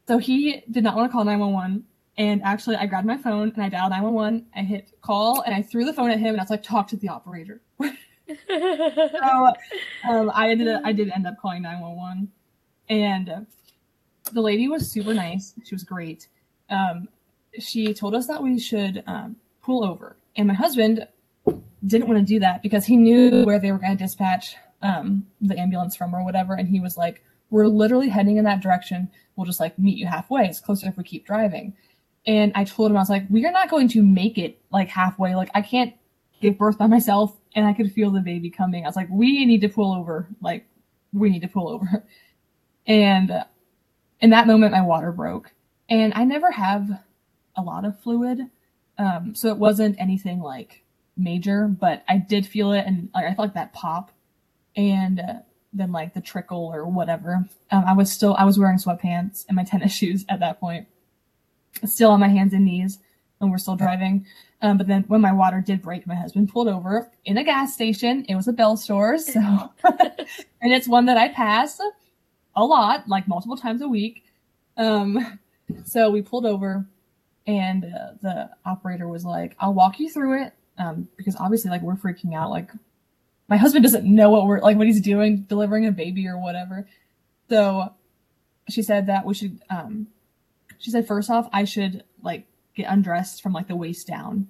[0.06, 1.84] So he did not want to call 911.
[2.16, 4.46] And actually, I grabbed my phone and I dialed 911.
[4.56, 6.88] I hit call and I threw the phone at him and I was like, talk
[6.88, 7.60] to the operator.
[7.82, 7.86] so
[10.08, 12.32] um, I ended up, I did end up calling 911.
[12.88, 13.46] And
[14.32, 15.52] the lady was super nice.
[15.64, 16.28] She was great
[16.70, 17.08] um,
[17.58, 20.16] she told us that we should um, pull over.
[20.36, 21.06] And my husband
[21.86, 25.26] didn't want to do that because he knew where they were going to dispatch um,
[25.40, 29.10] the ambulance from or whatever, and he was like, "We're literally heading in that direction.
[29.36, 30.46] We'll just like meet you halfway.
[30.46, 31.74] It's closer if we keep driving."
[32.26, 34.88] And I told him I was like, "We are not going to make it like
[34.88, 35.34] halfway.
[35.34, 35.94] Like I can't
[36.40, 38.84] give birth by myself." And I could feel the baby coming.
[38.84, 40.28] I was like, "We need to pull over.
[40.40, 40.66] Like
[41.12, 42.04] we need to pull over."
[42.86, 43.44] And
[44.20, 45.52] in that moment, my water broke,
[45.88, 46.88] and I never have
[47.56, 48.50] a lot of fluid,
[48.98, 50.82] um, so it wasn't anything like
[51.16, 54.12] major, but I did feel it, and like I felt like that pop,
[54.76, 55.34] and uh,
[55.72, 57.46] then like the trickle or whatever.
[57.70, 60.86] Um, I was still I was wearing sweatpants and my tennis shoes at that point,
[61.84, 62.98] still on my hands and knees,
[63.40, 64.26] and we're still driving.
[64.60, 67.74] Um, but then when my water did break, my husband pulled over in a gas
[67.74, 68.24] station.
[68.28, 69.40] It was a Bell store, so
[69.84, 71.80] and it's one that I pass
[72.56, 74.24] a lot, like multiple times a week.
[74.76, 75.38] Um,
[75.84, 76.86] so we pulled over,
[77.46, 81.82] and uh, the operator was like, "I'll walk you through it," um, because obviously, like,
[81.82, 82.50] we're freaking out.
[82.50, 82.70] Like,
[83.48, 86.86] my husband doesn't know what we're like, what he's doing, delivering a baby or whatever.
[87.48, 87.94] So
[88.68, 89.60] she said that we should.
[89.70, 90.08] Um,
[90.78, 94.48] she said first off, I should like get undressed from like the waist down.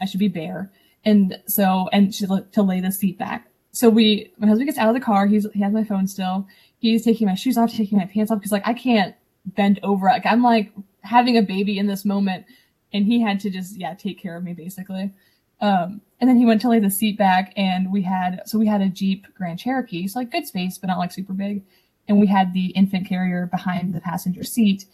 [0.00, 0.70] I should be bare,
[1.04, 3.48] and so and she to lay the seat back.
[3.72, 5.26] So we, my husband gets out of the car.
[5.26, 6.46] He's he has my phone still.
[6.78, 9.14] He's taking my shoes off, taking my pants off because like I can't
[9.46, 10.06] bend over.
[10.06, 10.72] Like I'm like
[11.02, 12.46] having a baby in this moment,
[12.92, 15.12] and he had to just yeah take care of me basically.
[15.60, 18.66] Um, and then he went to lay the seat back, and we had so we
[18.66, 21.62] had a Jeep Grand Cherokee, so like good space, but not like super big.
[22.08, 24.84] And we had the infant carrier behind the passenger seat,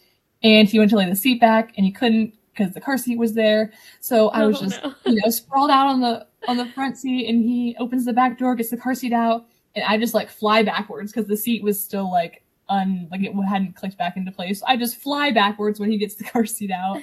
[0.41, 3.17] and he went to lay the seat back, and he couldn't because the car seat
[3.17, 3.71] was there.
[3.99, 4.93] So I was Oh, just no.
[5.05, 8.37] you know sprawled out on the on the front seat, and he opens the back
[8.37, 9.45] door, gets the car seat out,
[9.75, 13.33] and I just like fly backwards because the seat was still like un like it
[13.47, 14.59] hadn't clicked back into place.
[14.59, 17.01] So I just fly backwards when he gets the car seat out,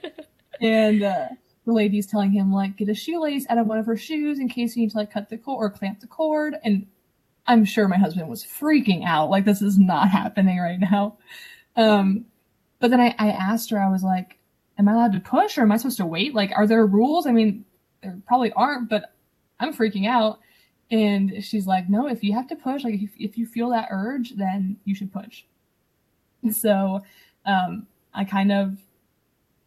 [0.60, 1.26] and uh,
[1.66, 4.48] the lady's telling him like get a shoelace out of one of her shoes in
[4.48, 6.86] case you need to like cut the cord or clamp the cord, and
[7.46, 11.18] I'm sure my husband was freaking out like this is not happening right now.
[11.76, 12.26] Um,
[12.78, 14.38] but then I, I asked her, I was like,
[14.78, 16.34] am I allowed to push or am I supposed to wait?
[16.34, 17.26] Like, are there rules?
[17.26, 17.64] I mean,
[18.02, 19.14] there probably aren't, but
[19.60, 20.40] I'm freaking out.
[20.92, 23.88] And she's like, no, if you have to push, like if, if you feel that
[23.90, 25.44] urge, then you should push.
[26.50, 27.00] So,
[27.46, 28.76] um, I kind of,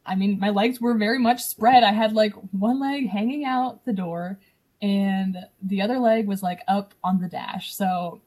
[0.06, 1.86] I mean, my legs were very much spread.
[1.86, 4.38] I had like one leg hanging out the door
[4.82, 7.74] and the other leg was like up on the dash.
[7.74, 8.20] So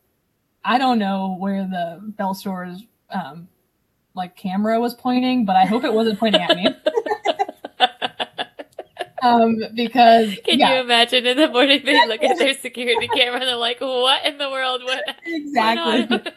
[0.65, 3.49] I don't know where the Bell Store's, um,
[4.15, 6.69] like camera was pointing, but I hope it wasn't pointing at me.
[9.23, 13.41] Um, because Can yeah, you imagine in the morning they look at their security camera
[13.41, 16.33] and they're like, what in the world went exactly.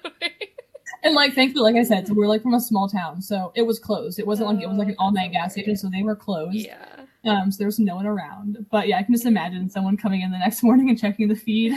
[1.04, 3.64] And like, thankfully, like I said, so we're like from a small town, so it
[3.64, 4.20] was closed.
[4.20, 6.16] It wasn't like it was like an Oh, all night gas station, so they were
[6.16, 6.56] closed.
[6.56, 7.06] yeah.
[7.26, 8.66] Um, so there was no one around.
[8.72, 11.36] But yeah, I can just imagine someone coming in the next morning and checking the
[11.36, 11.74] feed.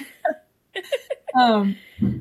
[1.34, 1.76] um,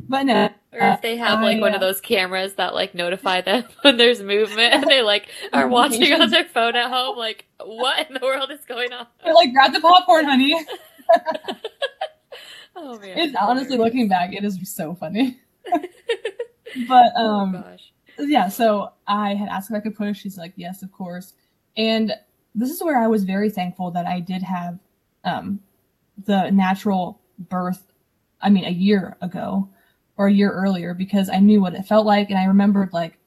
[0.07, 2.95] but no, Or if they have like I, one uh, of those cameras that like
[2.95, 7.17] notify them when there's movement and they like are watching on their phone at home,
[7.17, 9.07] like, what in the world is going on?
[9.23, 10.55] they're like, grab the popcorn, honey.
[12.75, 13.17] Oh man.
[13.17, 15.39] It's honestly looking back, it is so funny.
[16.87, 17.93] but Oh um, gosh.
[18.17, 20.19] yeah, so I had asked if I could push.
[20.19, 21.33] She's like, yes, of course.
[21.77, 22.13] And
[22.55, 24.79] this is where I was very thankful that I did have
[25.23, 25.59] um,
[26.25, 27.83] the natural birth,
[28.41, 29.69] I mean, a year ago
[30.17, 32.29] or a year earlier because I knew what it felt like.
[32.29, 33.17] And I remembered like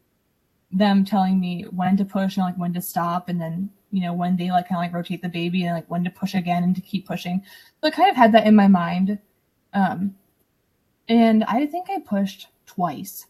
[0.70, 3.28] them telling me when to push and like when to stop.
[3.28, 5.90] And then, you know, when they like kind of like rotate the baby and like
[5.90, 7.42] when to push again and to keep pushing.
[7.80, 9.18] So I kind of had that in my mind.
[9.72, 10.14] Um,
[11.08, 13.26] and I think I pushed twice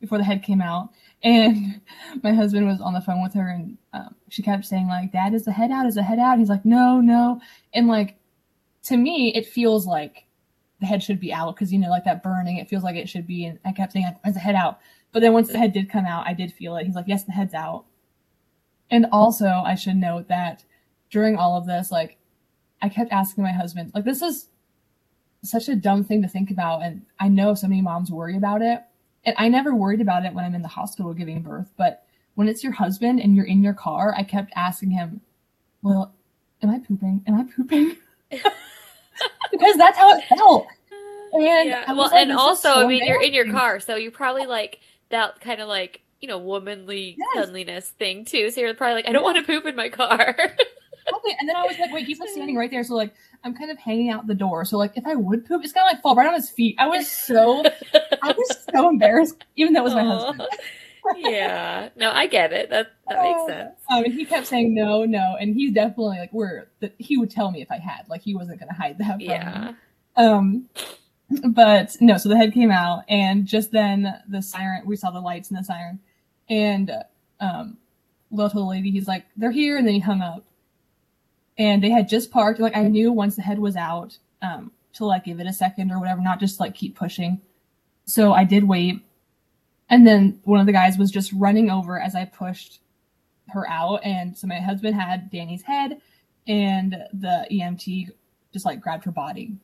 [0.00, 0.90] before the head came out.
[1.22, 1.82] And
[2.22, 5.34] my husband was on the phone with her, and um, she kept saying like, "Dad,
[5.34, 5.84] is the head out?
[5.84, 7.42] Is the head out?" He's like, "No, no."
[7.74, 8.16] And like,
[8.84, 10.24] to me, it feels like
[10.80, 13.08] the head should be out because you know, like that burning, it feels like it
[13.08, 13.46] should be.
[13.46, 14.80] And I kept saying, like, "When's the head out?"
[15.12, 16.86] But then once the head did come out, I did feel it.
[16.86, 17.84] He's like, "Yes, the head's out."
[18.90, 20.64] And also, I should note that
[21.10, 22.18] during all of this, like,
[22.82, 24.48] I kept asking my husband, like, this is
[25.42, 28.62] such a dumb thing to think about, and I know so many moms worry about
[28.62, 28.82] it
[29.24, 32.04] and I never worried about it when I'm in the hospital giving birth, but
[32.34, 35.20] when it's your husband and you're in your car, I kept asking him,
[35.82, 36.14] "Well,
[36.62, 37.22] am I pooping?
[37.26, 37.96] Am I pooping?"
[39.50, 40.66] because that's how it felt.
[41.32, 41.84] And yeah.
[41.86, 44.80] Well, like, and also, so I mean, you're in your car, so you probably like
[45.10, 47.44] that kind of like you know womanly Yes.
[47.44, 48.50] cleanliness thing too.
[48.50, 50.34] So you're probably like, I don't want to poop in my car.
[51.40, 53.14] And then I was like, "Wait, he's like standing right there." So like,
[53.44, 54.64] I'm kind of hanging out the door.
[54.64, 56.76] So like, if I would poop, it's gonna like fall right on his feet.
[56.78, 57.64] I was so,
[58.22, 60.42] I was so embarrassed, even though it was my husband.
[61.16, 61.88] Yeah.
[61.96, 62.70] No, I get it.
[62.70, 63.46] That that makes Oh.
[63.48, 63.70] sense.
[63.90, 67.30] Um, and he kept saying no, no, and he's definitely like, we're that he would
[67.30, 69.26] tell me if I had, like, he wasn't gonna hide that from me.
[69.26, 69.72] Yeah.
[70.16, 70.68] Um,
[71.50, 75.20] but no, so the head came out, and just then the siren, we saw the
[75.20, 75.98] lights in the siren,
[76.48, 76.90] and
[77.40, 77.76] um,
[78.30, 80.44] the lady, he's like, they're here, and then he hung up.
[81.58, 82.58] And they had just parked.
[82.60, 85.90] Like I knew once the head was out, um, to like give it a second
[85.90, 87.40] or whatever, not just like keep pushing.
[88.06, 89.04] So I did wait.
[89.90, 92.80] And then one of the guys was just running over as I pushed
[93.48, 94.00] her out.
[94.04, 96.00] And so my husband had Danny's head
[96.46, 98.10] and the EMT
[98.52, 99.56] just like grabbed her body.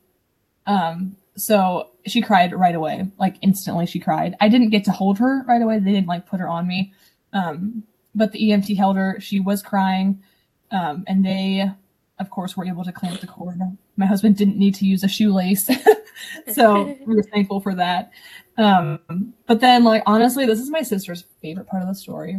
[0.67, 4.37] Um, so she cried right away, like instantly she cried.
[4.41, 5.79] I didn't get to hold her right away.
[5.79, 6.93] They didn't like put her on me.
[7.33, 9.21] Um, but the EMT held her.
[9.21, 10.23] She was crying.
[10.71, 11.71] Um, and they,
[12.19, 13.61] of course, were able to clamp the cord.
[13.97, 15.71] My husband didn't need to use a shoelace.
[16.53, 18.11] so we were thankful for that.
[18.59, 22.39] Um, but then like, honestly, this is my sister's favorite part of the story.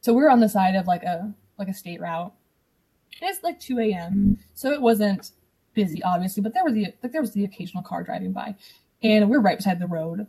[0.00, 2.32] So we were on the side of like a, like a state route.
[3.22, 4.38] It's like 2 a.m.
[4.54, 5.30] So it wasn't
[5.74, 8.54] busy, obviously, but there was the like there was the occasional car driving by,
[9.02, 10.26] and we are right beside the road.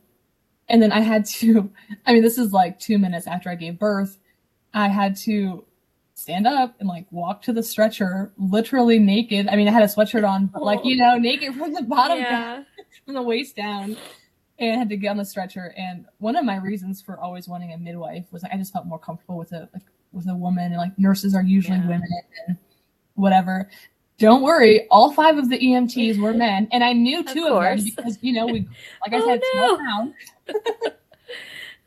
[0.69, 1.69] And then I had to,
[2.05, 4.17] I mean, this is like two minutes after I gave birth.
[4.73, 5.65] I had to
[6.13, 9.47] stand up and like walk to the stretcher, literally naked.
[9.47, 12.19] I mean, I had a sweatshirt on, but like you know, naked from the bottom
[12.19, 12.29] Yeah.
[12.29, 12.65] down,
[13.05, 13.97] from the waist down,
[14.59, 15.73] and I had to get on the stretcher.
[15.77, 18.85] And one of my reasons for always wanting a midwife was like I just felt
[18.85, 21.87] more comfortable with a like, with a woman, and like nurses are usually Yeah.
[21.87, 22.07] women
[22.47, 22.57] and
[23.15, 23.69] whatever.
[24.19, 27.85] Don't worry, all five of the EMTs were men, and I knew two of, them
[27.85, 28.67] because you know we,
[29.05, 29.75] like I Oh, said, no.
[29.75, 30.13] small town.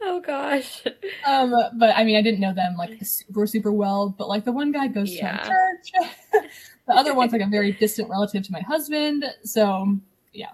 [0.03, 0.83] Oh gosh.
[1.27, 4.09] Um, but I mean, I didn't know them like super, super well.
[4.17, 5.37] But like the one guy goes Yeah.
[5.37, 6.47] to church,
[6.87, 9.27] the other one's like a very distant relative to my husband.
[9.45, 9.99] So
[10.33, 10.53] yeah.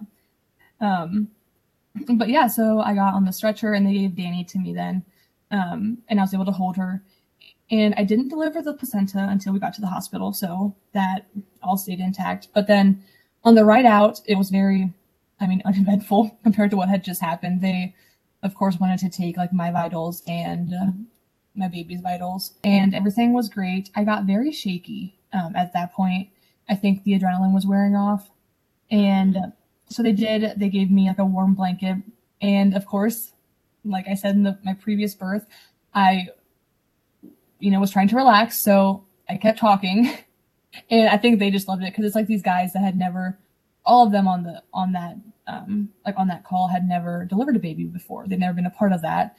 [0.80, 1.28] Um,
[2.08, 5.04] but yeah, so I got on the stretcher and they gave Danny to me then,
[5.50, 7.02] um, and I was able to hold her.
[7.70, 11.26] And I didn't deliver the placenta until we got to the hospital, so that
[11.62, 12.48] all stayed intact.
[12.54, 13.02] But then
[13.44, 14.92] on the ride out, it was very,
[15.40, 17.60] I mean, uneventful compared to what had just happened.
[17.60, 17.94] They
[18.42, 20.92] of course wanted to take like my vitals and uh,
[21.54, 26.28] my baby's vitals and everything was great i got very shaky um, at that point
[26.68, 28.30] i think the adrenaline was wearing off
[28.90, 29.36] and
[29.88, 31.96] so they did they gave me like a warm blanket
[32.40, 33.32] and of course
[33.84, 35.46] like i said in the, my previous birth
[35.94, 36.26] i
[37.58, 40.12] you know was trying to relax so i kept talking
[40.90, 43.38] and i think they just loved it because it's like these guys that had never
[43.84, 45.16] all of them on the on that
[45.46, 48.26] um, like on that call had never delivered a baby before.
[48.26, 49.36] They'd never been a part of that.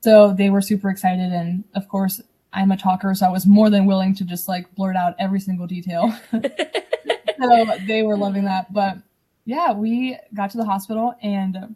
[0.00, 1.32] So they were super excited.
[1.32, 2.20] And of course,
[2.52, 5.40] I'm a talker, so I was more than willing to just like blurt out every
[5.40, 6.14] single detail.
[6.32, 8.72] so they were loving that.
[8.72, 8.98] But
[9.50, 11.74] yeah, we got to the hospital and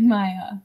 [0.00, 0.56] my uh,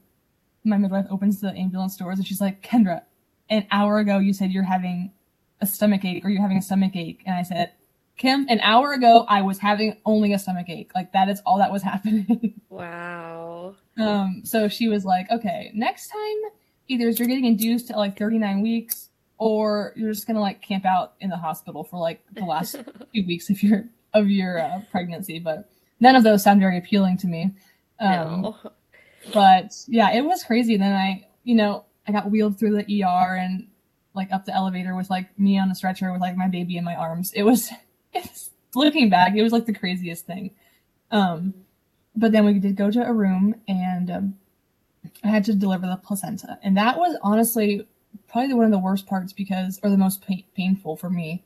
[0.64, 3.02] my midwife opens the ambulance doors and she's like, Kendra,
[3.48, 5.12] an hour ago you said you're having
[5.60, 7.22] a stomach ache or you're having a stomach ache.
[7.24, 7.70] And I said,
[8.16, 10.90] Kim, an hour ago I was having only a stomach ache.
[10.92, 12.60] Like that is all that was happening.
[12.68, 13.76] wow.
[13.96, 16.50] um, so she was like, okay, next time
[16.88, 21.14] either you're getting induced at like 39 weeks or you're just gonna like camp out
[21.20, 22.74] in the hospital for like the last
[23.12, 25.38] few weeks of your of your uh, pregnancy.
[25.38, 27.50] But none of those sound very appealing to me.
[28.00, 28.56] Um, no.
[29.32, 30.76] but yeah, it was crazy.
[30.76, 33.66] Then I, you know, I got wheeled through the ER and
[34.14, 36.84] like up the elevator with like me on a stretcher with like my baby in
[36.84, 37.32] my arms.
[37.34, 37.70] It was,
[38.12, 40.50] it's, looking back, it was like the craziest thing.
[41.10, 41.54] Um,
[42.14, 44.34] but then we did go to a room and um,
[45.24, 47.86] I had to deliver the placenta, and that was honestly
[48.26, 51.44] probably one of the worst parts because, or the most pa- painful for me,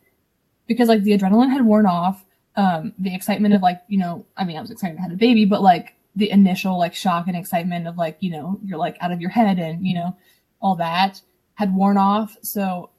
[0.67, 2.25] because like the adrenaline had worn off.
[2.55, 5.17] Um, the excitement of like, you know, I mean, I was excited I had a
[5.17, 8.97] baby, but like the initial like shock and excitement of like, you know, you're like
[9.01, 10.17] out of your head and, you know,
[10.61, 11.21] all that
[11.55, 12.37] had worn off.
[12.43, 12.91] So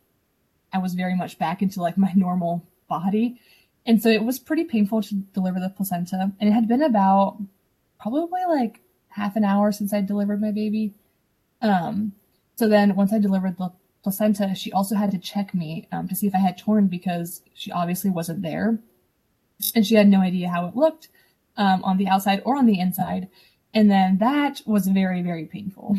[0.71, 3.39] I was very much back into like my normal body.
[3.85, 6.31] And so it was pretty painful to deliver the placenta.
[6.39, 7.37] And it had been about
[7.99, 8.79] probably like
[9.09, 10.93] half an hour since I delivered my baby.
[11.61, 12.13] Um,
[12.55, 13.71] so then once I delivered the
[14.03, 17.41] placenta, she also had to check me um, to see if I had torn because
[17.53, 18.79] she obviously wasn't there.
[19.75, 21.09] And she had no idea how it looked
[21.57, 23.29] um, on the outside or on the inside.
[23.73, 25.97] And then that was very, very painful.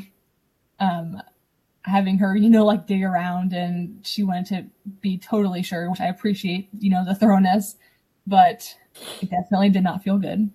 [0.78, 1.20] Um,
[1.82, 4.64] having her, you know, like dig around and she wanted to
[5.00, 7.76] be totally sure, which I appreciate, you know, the thoroughness,
[8.26, 8.74] but
[9.20, 10.50] it definitely did not feel good.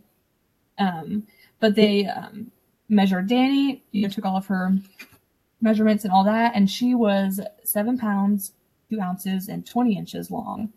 [0.77, 1.27] Um,
[1.59, 2.51] but they um,
[2.87, 4.73] measured Danny, you know, took all of her
[5.61, 8.53] measurements and all that, and she was seven pounds,
[8.89, 10.71] two ounces, and 20 inches long,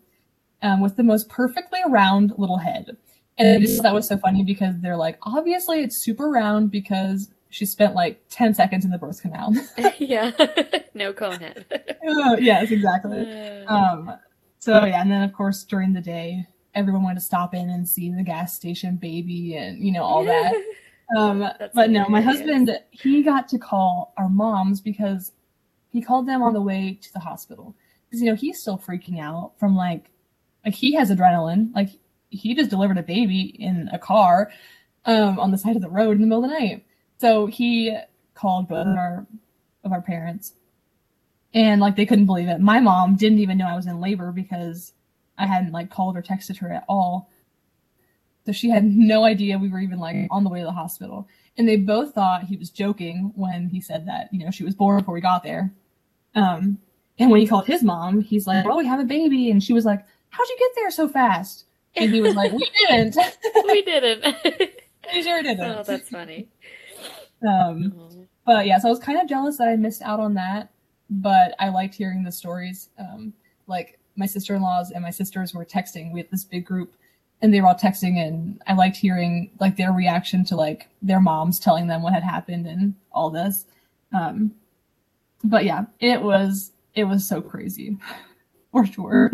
[0.63, 2.97] um, with the most perfectly round little head.
[3.37, 7.65] And just that was so funny because they're like, obviously it's super round because she
[7.65, 9.53] spent like 10 seconds in the birth canal.
[9.97, 10.31] yeah.
[10.93, 11.65] no cone head.
[11.71, 13.65] Uh, yes, exactly.
[13.65, 14.13] Uh, Um,
[14.59, 17.87] so yeah, and then of course during the day, everyone wanted to stop in and
[17.87, 20.55] see the gas station baby and you know all that.
[21.17, 25.33] Um, but no, my husband he got to call our moms because
[25.91, 29.19] he called them on the way to the hospital because you know he's still freaking
[29.19, 30.09] out from like
[30.65, 31.89] like he has adrenaline like
[32.29, 34.51] he just delivered a baby in a car
[35.05, 36.85] um, on the side of the road in the middle of the night.
[37.19, 37.95] So he
[38.33, 39.27] called both of our
[39.83, 40.53] of our parents,
[41.53, 42.59] and like they couldn't believe it.
[42.59, 44.93] My mom didn't even know I was in labor because
[45.37, 47.29] I hadn't like called or texted her at all.
[48.45, 51.27] So she had no idea we were even like on the way to the hospital.
[51.57, 54.75] And they both thought he was joking when he said that, you know, she was
[54.75, 55.71] born before we got there.
[56.35, 56.79] Um,
[57.19, 59.71] and when he called his mom, he's like, "Oh, we have a baby," and she
[59.71, 60.03] was like,
[60.33, 61.65] "How'd you get there so fast?"
[61.95, 63.17] And he was like, "We didn't.
[63.65, 64.35] we didn't.
[65.13, 66.47] we sure didn't." oh, that's funny.
[67.47, 68.25] Um, Oh.
[68.45, 70.69] but yeah, so I was kind of jealous that I missed out on that.
[71.09, 72.89] But I liked hearing the stories.
[72.97, 73.33] Um,
[73.67, 76.11] like my sister in laws and my sisters were texting.
[76.13, 76.93] We had this big group,
[77.41, 81.19] and they were all texting, and I liked hearing like their reaction to like their
[81.19, 83.65] moms telling them what had happened and all this.
[84.13, 84.53] Um,
[85.43, 87.97] but yeah, it was it was so crazy,
[88.71, 89.31] for sure.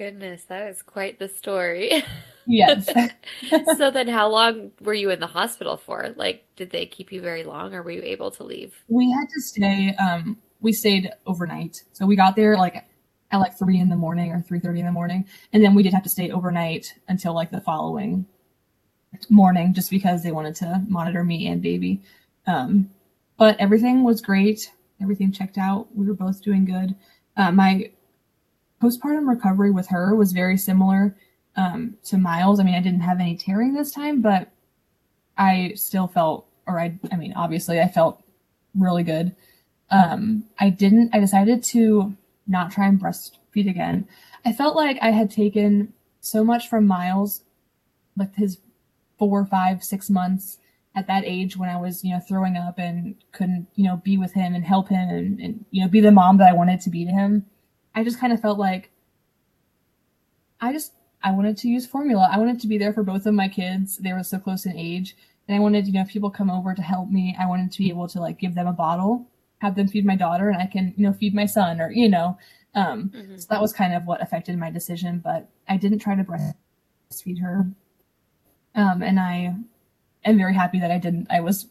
[0.00, 2.02] Goodness, that is quite the story.
[2.46, 2.88] Yes.
[3.76, 6.14] so then how long were you in the hospital for?
[6.16, 8.74] Like, did they keep you very long or were you able to leave?
[8.88, 12.82] we had to stay um we stayed overnight so we got there like
[13.30, 15.82] at like three in the morning or three thirty in the morning and then we
[15.82, 18.24] did have to stay overnight until like the following
[19.28, 22.00] morning just because they wanted to monitor me and baby
[22.46, 22.88] um
[23.36, 24.72] but everything was great
[25.02, 26.96] everything checked out we were both doing good
[27.36, 27.90] uh, my
[28.82, 31.16] postpartum recovery with her was very similar
[31.56, 34.48] um, to miles i mean i didn't have any tearing this time but
[35.36, 38.22] i still felt or i i mean obviously i felt
[38.74, 39.34] really good.
[39.90, 42.16] Um, I didn't, I decided to
[42.46, 44.06] not try and breastfeed again.
[44.44, 47.42] I felt like I had taken so much from Miles,
[48.16, 48.58] like his
[49.18, 50.58] four, five, six months
[50.94, 54.16] at that age when I was, you know, throwing up and couldn't, you know, be
[54.16, 56.80] with him and help him and, and you know, be the mom that I wanted
[56.82, 57.46] to be to him.
[57.94, 58.90] I just kind of felt like
[60.60, 62.28] I just, I wanted to use formula.
[62.30, 63.96] I wanted to be there for both of my kids.
[63.98, 65.16] They were so close in age.
[65.48, 67.78] And I wanted, you know, if people come over to help me, I wanted to
[67.78, 69.26] be able to like give them a bottle,
[69.58, 72.08] have them feed my daughter, and I can, you know, feed my son or, you
[72.08, 72.38] know.
[72.74, 73.40] Um, Mhm.
[73.40, 77.40] so that was kind of what affected my decision, but I didn't try to breastfeed
[77.40, 77.66] her.
[78.76, 79.56] Um, and I
[80.24, 81.26] am very happy that I didn't.
[81.30, 81.66] I was,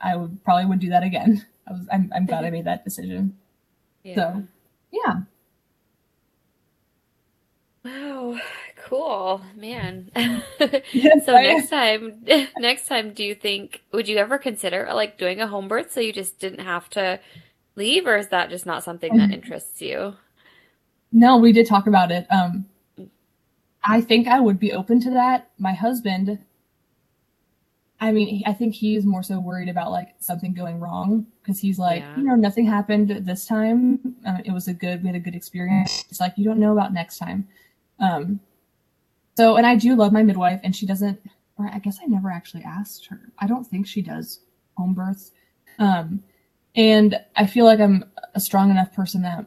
[0.00, 1.46] I would probably would do that again.
[1.68, 3.36] I was, I'm, I'm glad I made that decision.
[4.02, 4.14] Yeah.
[4.16, 4.42] So,
[4.92, 5.22] yeah.
[7.84, 8.38] Wow,
[8.86, 10.10] cool, man.
[10.16, 12.24] Yes, So I- next time,
[12.58, 16.00] next time, do you think would you ever consider like doing a home birth so
[16.00, 17.20] you just didn't have to
[17.76, 20.14] leave, or is that just not something that Um, interests you?
[21.12, 22.26] No, we did talk about it.
[22.30, 22.64] Um,
[23.84, 25.50] I think I would be open to that.
[25.58, 26.38] My husband,
[28.00, 31.78] I mean, I think he's more so worried about like something going wrong because he's
[31.78, 32.16] like, Yeah.
[32.16, 34.16] you know, nothing happened this time.
[34.24, 36.04] Um, it was a good, we had a good experience.
[36.08, 37.46] It's like you don't know about next time.
[37.98, 38.40] Um,
[39.36, 41.20] so, and I do love my midwife, and she doesn't,
[41.58, 43.20] or I guess I never actually asked her.
[43.38, 44.40] I don't think she does
[44.76, 45.32] home births.
[45.78, 46.22] Um,
[46.76, 49.46] and I feel like I'm a strong enough person that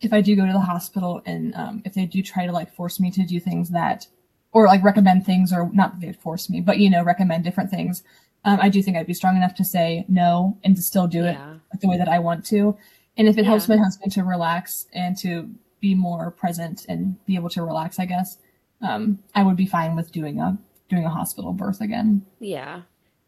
[0.00, 2.72] if I do go to the hospital and um, if they do try to like
[2.74, 4.06] force me to do things that,
[4.52, 7.70] or like recommend things, or not that they'd force me, but you know, recommend different
[7.70, 8.02] things,
[8.44, 11.24] um, I do think I'd be strong enough to say no and to still do
[11.24, 11.56] it Yeah.
[11.72, 12.76] like, the way that I want to.
[13.16, 15.50] And if it helps my husband to relax and to
[15.80, 18.38] be more present and be able to relax, I guess,
[18.80, 20.58] um, I would be fine with doing a
[20.88, 22.24] doing a hospital birth again.
[22.40, 22.82] Yeah.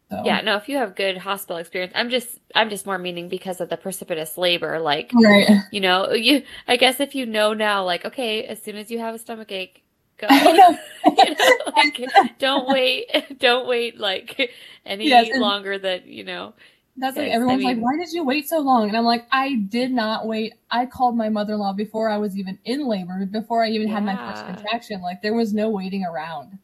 [0.09, 3.29] So Yeah, no, if you have good hospital experience, I'm just I'm just more meaning
[3.29, 5.61] because of the precipitous labor, like right.
[5.71, 8.99] you know, you I guess if you know now, like, okay, as soon as you
[8.99, 9.83] have a stomach ache,
[10.17, 10.27] go.
[10.29, 10.77] Know.
[11.17, 13.07] You know, like, don't wait,
[13.39, 14.51] don't wait like
[14.85, 16.53] any Yes, longer than you know.
[16.97, 18.87] That's like Yes, I everyone's like, why did you wait so long?
[18.89, 20.53] And I'm like, I did not wait.
[20.69, 24.17] I called my mother-in-law before I was even in labor, before I even had my
[24.17, 25.01] first contraction.
[25.01, 26.59] Like there was no waiting around.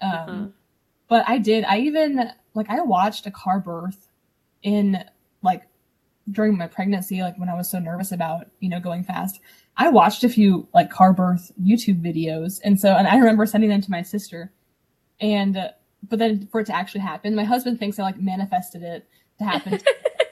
[0.00, 0.46] Um, Uh-huh.
[1.08, 1.64] but I did.
[1.64, 4.08] I even like I watched a car birth
[4.62, 5.04] in
[5.42, 5.64] like
[6.30, 9.40] during my pregnancy, like when I was so nervous about you know going fast.
[9.76, 13.70] I watched a few like car birth YouTube videos, and so and I remember sending
[13.70, 14.52] them to my sister,
[15.20, 15.68] and uh,
[16.08, 19.08] but then for it to actually happen, my husband thinks I like manifested it
[19.42, 19.80] to happen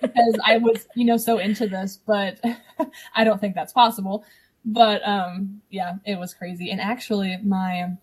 [0.02, 2.40] because I was you know so into this, but
[3.14, 4.24] I don't think that's possible.
[4.64, 7.96] But um yeah, it was crazy, and actually my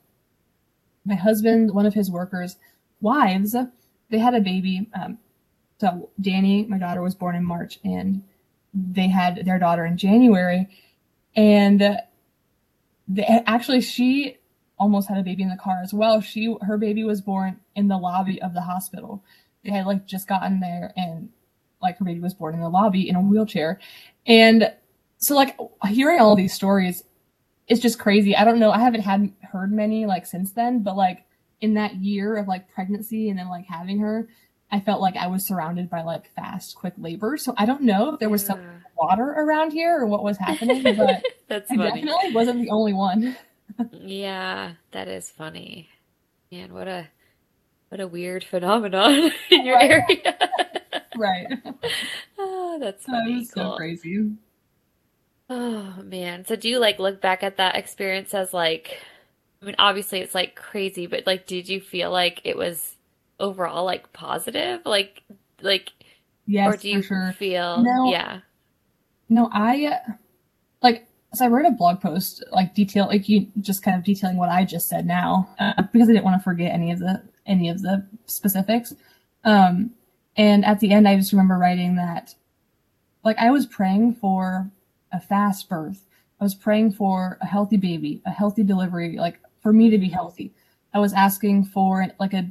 [1.06, 2.58] my husband, one of his workers'
[3.02, 3.56] wives,
[4.10, 4.88] they had a baby.
[4.94, 5.18] Um,
[5.80, 8.24] so Danny, my daughter, was born in March, and
[8.74, 10.68] they had their daughter in January.
[11.36, 11.98] And
[13.08, 14.38] they, actually, she
[14.78, 16.22] almost had a baby in the car as well.
[16.22, 19.24] She her baby was born in the lobby of the hospital.
[19.72, 21.30] Had like just gotten there and
[21.82, 23.80] like her baby was born in the lobby in a wheelchair.
[24.26, 24.74] And
[25.18, 25.58] so like
[25.88, 27.04] hearing all these stories
[27.68, 28.36] it's just crazy.
[28.36, 28.72] I don't know.
[28.72, 31.26] I haven't had heard many like since then, but like
[31.60, 34.30] in that year of like pregnancy and then like having her,
[34.72, 37.38] I felt like I was surrounded by like fast, quick labor.
[37.38, 38.48] So I don't know if there was yeah.
[38.48, 38.62] some
[38.98, 42.02] water around here or what was happening, but That's I funny.
[42.02, 43.36] definitely wasn't the only one.
[43.92, 45.90] yeah, that is funny.
[46.52, 47.08] Man, what a
[47.90, 49.92] what a weird phenomenon in your right.
[49.92, 50.38] area.
[51.16, 51.48] right.
[52.40, 53.44] Oh, that's funny.
[53.46, 53.72] That cool.
[53.72, 54.32] so crazy.
[55.50, 56.46] Oh man.
[56.46, 59.00] So do you like look back at that experience as like
[59.62, 62.96] I mean obviously it's like crazy, but like did you feel like it was
[63.40, 64.82] overall like positive?
[64.86, 65.24] Like
[65.62, 65.92] like
[66.46, 67.34] Yes, or do you sure.
[67.38, 68.40] feel no, yeah.
[69.30, 70.00] No, I
[70.82, 74.38] like so I wrote a blog post like detail like you just kind of detailing
[74.38, 77.22] what I just said now uh, because I didn't want to forget any of the
[77.48, 78.94] any of the specifics.
[79.44, 79.92] Um
[80.36, 82.36] and at the end I just remember writing that
[83.24, 84.70] like I was praying for
[85.12, 86.06] a fast birth.
[86.40, 90.10] I was praying for a healthy baby, a healthy delivery, like for me to be
[90.10, 90.54] healthy.
[90.94, 92.50] I was asking for like a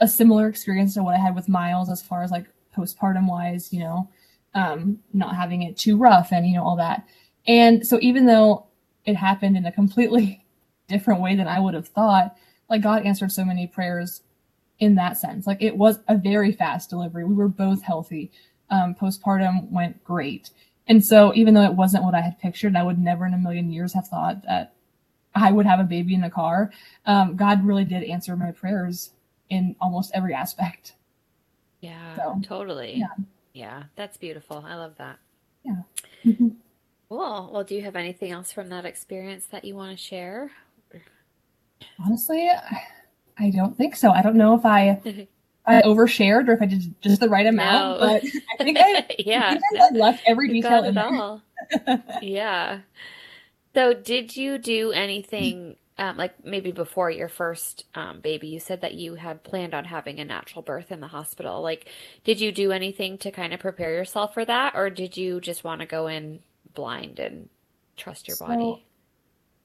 [0.00, 2.46] a similar experience to what I had with Miles as far as like
[2.76, 4.08] postpartum wise, you know,
[4.54, 7.06] um, not having it too rough and you know all that.
[7.46, 8.66] And so even though
[9.04, 10.44] it happened in a completely
[10.88, 12.36] different way than I would have thought,
[12.68, 14.22] like God answered so many prayers
[14.78, 15.46] in that sense.
[15.46, 17.24] Like it was a very fast delivery.
[17.24, 18.30] We were both healthy.
[18.70, 20.50] Um, postpartum went great.
[20.86, 23.38] And so even though it wasn't what I had pictured, I would never in a
[23.38, 24.74] million years have thought that
[25.34, 26.70] I would have a baby in the car.
[27.06, 29.10] Um, God really did answer my prayers
[29.48, 30.94] in almost every aspect.
[31.80, 32.94] Yeah, so, totally.
[32.96, 33.24] Yeah.
[33.52, 34.64] yeah, that's beautiful.
[34.66, 35.18] I love that.
[35.64, 35.82] Yeah.
[36.24, 36.48] Mm-hmm.
[37.08, 37.50] Cool.
[37.52, 40.50] Well, do you have anything else from that experience that you want to share?
[42.04, 42.50] Honestly,
[43.38, 44.10] I don't think so.
[44.10, 45.00] I don't know if I
[45.66, 48.00] I overshared or if I did just the right amount.
[48.00, 48.06] No.
[48.06, 48.24] But
[48.60, 51.42] I think I yeah I, I left every detail in all.
[52.22, 52.80] yeah.
[53.74, 58.48] So did you do anything um, like maybe before your first um, baby?
[58.48, 61.62] You said that you had planned on having a natural birth in the hospital.
[61.62, 61.88] Like,
[62.24, 65.64] did you do anything to kind of prepare yourself for that, or did you just
[65.64, 66.40] want to go in
[66.74, 67.48] blind and
[67.96, 68.84] trust your so body?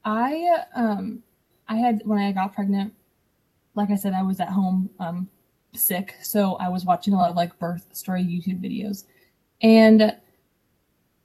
[0.04, 1.22] I um
[1.70, 2.92] I had when I got pregnant,
[3.74, 5.28] like I said, I was at home um
[5.72, 9.04] sick, so I was watching a lot of like birth story YouTube videos.
[9.62, 10.16] And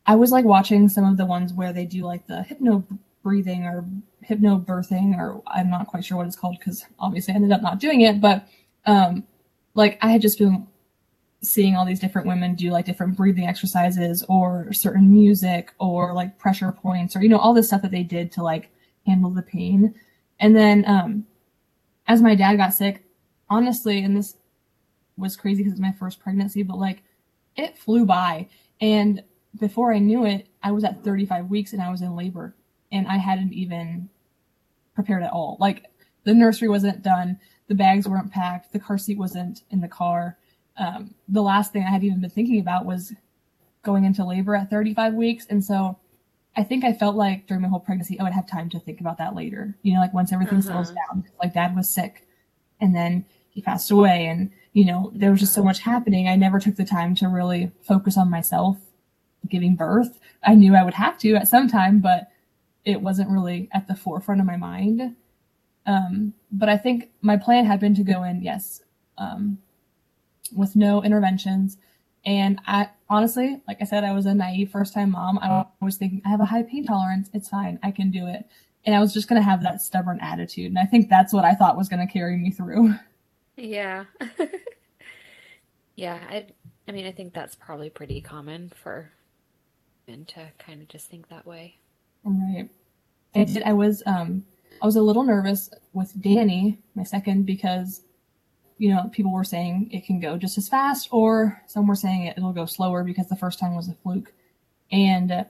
[0.05, 2.85] I was like watching some of the ones where they do like the hypno
[3.23, 3.85] breathing or
[4.21, 7.63] hypno birthing, or I'm not quite sure what it's called because obviously I ended up
[7.63, 8.21] not doing it.
[8.21, 8.47] But
[8.85, 9.23] um,
[9.73, 10.67] like I had just been
[11.41, 16.37] seeing all these different women do like different breathing exercises or certain music or like
[16.39, 18.69] pressure points or you know all this stuff that they did to like
[19.07, 19.93] handle the pain.
[20.39, 21.25] And then um,
[22.07, 23.03] as my dad got sick,
[23.49, 24.35] honestly, and this
[25.17, 27.03] was crazy because it's my first pregnancy, but like
[27.55, 28.47] it flew by.
[28.81, 29.23] And
[29.59, 32.55] before I knew it, I was at 35 weeks and I was in labor
[32.91, 34.09] and I hadn't even
[34.93, 35.57] prepared at all.
[35.59, 35.85] Like
[36.23, 40.37] the nursery wasn't done, the bags weren't packed, the car seat wasn't in the car.
[40.77, 43.13] Um, the last thing I had even been thinking about was
[43.83, 45.45] going into labor at 35 weeks.
[45.49, 45.97] And so
[46.57, 48.79] I think I felt like during my whole pregnancy, oh, I would have time to
[48.79, 49.75] think about that later.
[49.81, 50.67] You know, like once everything uh-huh.
[50.67, 52.25] settles down, like dad was sick
[52.79, 56.35] and then he passed away and you know there was just so much happening i
[56.35, 58.77] never took the time to really focus on myself
[59.49, 62.29] giving birth i knew i would have to at some time but
[62.83, 65.15] it wasn't really at the forefront of my mind
[65.87, 68.81] um, but i think my plan had been to go in yes
[69.17, 69.57] um,
[70.55, 71.77] with no interventions
[72.25, 75.97] and i honestly like i said i was a naive first time mom i was
[75.97, 78.45] thinking i have a high pain tolerance it's fine i can do it
[78.85, 80.67] and I was just going to have that stubborn attitude.
[80.67, 82.95] And I think that's what I thought was going to carry me through.
[83.57, 84.05] Yeah.
[85.95, 86.47] yeah, I
[86.87, 89.11] I mean, I think that's probably pretty common for
[90.07, 91.77] men to kind of just think that way.
[92.23, 92.69] Right.
[93.33, 94.45] I did I was um
[94.81, 98.01] I was a little nervous with Danny, my second, because
[98.77, 102.23] you know, people were saying it can go just as fast, or some were saying
[102.23, 104.33] it, it'll go slower because the first time was a fluke.
[104.91, 105.45] And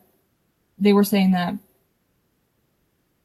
[0.77, 1.55] they were saying that,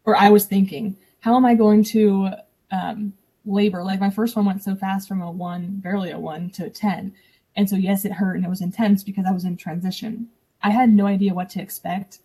[0.04, 2.30] or I was thinking, how am I going to
[2.70, 3.12] um,
[3.44, 3.82] labor.
[3.82, 6.70] Like my first one went so fast from a one, barely a one, to a
[6.70, 7.14] 10.
[7.56, 10.28] And so, yes, it hurt and it was intense because I was in transition.
[10.62, 12.20] I had no idea what to expect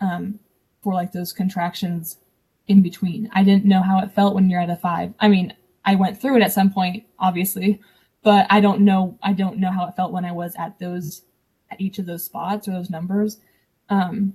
[0.00, 0.40] um,
[0.82, 2.18] for like those contractions
[2.66, 3.30] in between.
[3.32, 5.14] I didn't know how it felt when you're at a five.
[5.20, 5.54] I mean,
[5.88, 7.80] I went through it at some point, obviously,
[8.22, 9.18] but I don't know.
[9.22, 11.22] I don't know how it felt when I was at those,
[11.70, 13.40] at each of those spots or those numbers.
[13.88, 14.34] Um,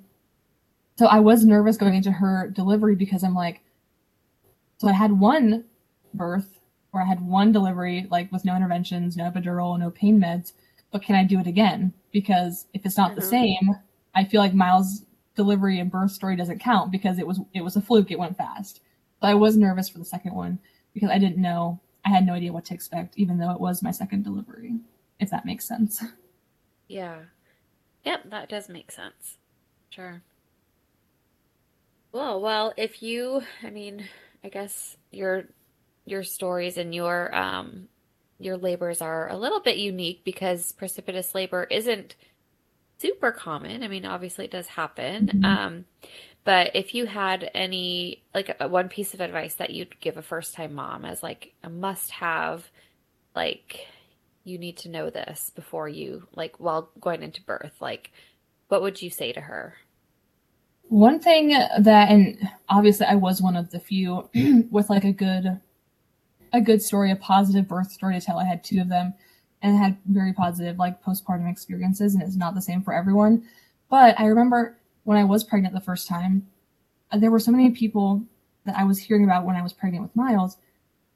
[0.98, 3.62] so I was nervous going into her delivery because I'm like,
[4.80, 5.66] So I had one
[6.16, 6.60] birth
[6.92, 10.54] or I had one delivery, like with no interventions, no epidural, no pain meds.
[10.92, 11.94] But can I do it again?
[12.12, 13.20] Because if it's not mm-hmm.
[13.20, 13.76] the same,
[14.16, 15.06] I feel like Miles'
[15.36, 18.10] delivery and birth story doesn't count because it was it was a fluke.
[18.10, 18.82] It went fast.
[19.20, 20.58] But I was nervous for the second one
[20.94, 21.80] because I didn't know.
[22.06, 24.76] I had no idea what to expect, even though it was my second delivery.
[25.20, 26.03] If that makes sense.
[26.90, 27.20] Yeah.
[28.03, 29.38] Yep, that does make sense.
[29.90, 30.22] Sure.
[32.11, 34.06] Well, well, if you, I mean,
[34.44, 35.45] I guess your
[36.06, 37.88] your stories and your um
[38.38, 42.15] your labors are a little bit unique because precipitous labor isn't
[42.99, 43.84] super common.
[43.84, 45.28] I mean, obviously it does happen.
[45.28, 45.45] Mm-hmm.
[45.45, 45.86] Um
[46.44, 50.53] but if you had any like one piece of advice that you'd give a first
[50.53, 52.70] time mom as like a must have
[53.36, 53.88] like
[54.44, 58.11] you need to know this before you like while going into birth, like
[58.68, 59.76] what would you say to her?
[60.90, 62.38] One thing that, and
[62.68, 64.30] obviously I was one of the few
[64.70, 65.60] with like a good,
[66.52, 68.38] a good story, a positive birth story to tell.
[68.38, 69.14] I had two of them
[69.61, 73.44] and had very positive like postpartum experiences and it's not the same for everyone.
[73.90, 76.48] But I remember when I was pregnant the first time,
[77.12, 78.24] uh, there were so many people
[78.66, 80.58] that I was hearing about when I was pregnant with Miles.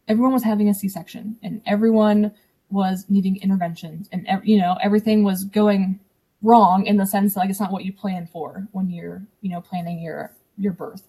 [0.07, 2.31] Everyone was having a C-section and everyone
[2.69, 5.99] was needing interventions and you know everything was going
[6.41, 9.49] wrong in the sense that like it's not what you plan for when you're you
[9.49, 11.03] know planning your your birth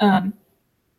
[0.00, 0.34] um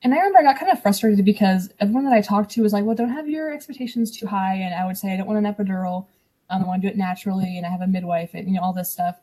[0.04, 2.74] and i remember i got kind of frustrated because everyone that i talked to was
[2.74, 5.46] like well don't have your expectations too high and i would say i don't want
[5.46, 6.08] an epidural
[6.50, 8.62] um, i want to do it naturally and i have a midwife and you know
[8.62, 9.20] all this stuff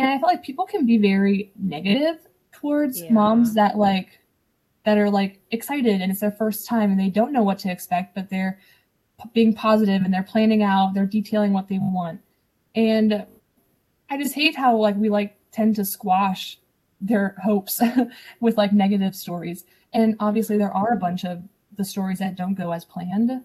[0.00, 2.18] and i feel like people can be very negative
[2.52, 3.12] towards yeah.
[3.12, 4.20] moms that like
[4.84, 7.70] that are like excited and it's their first time and they don't know what to
[7.70, 8.58] expect but they're
[9.34, 12.20] being positive and they're planning out they're detailing what they want
[12.74, 13.26] and
[14.10, 16.58] I just hate how like we like tend to squash
[17.00, 17.80] their hopes
[18.40, 19.64] with like negative stories.
[19.92, 21.42] And obviously there are a bunch of
[21.76, 23.44] the stories that don't go as planned,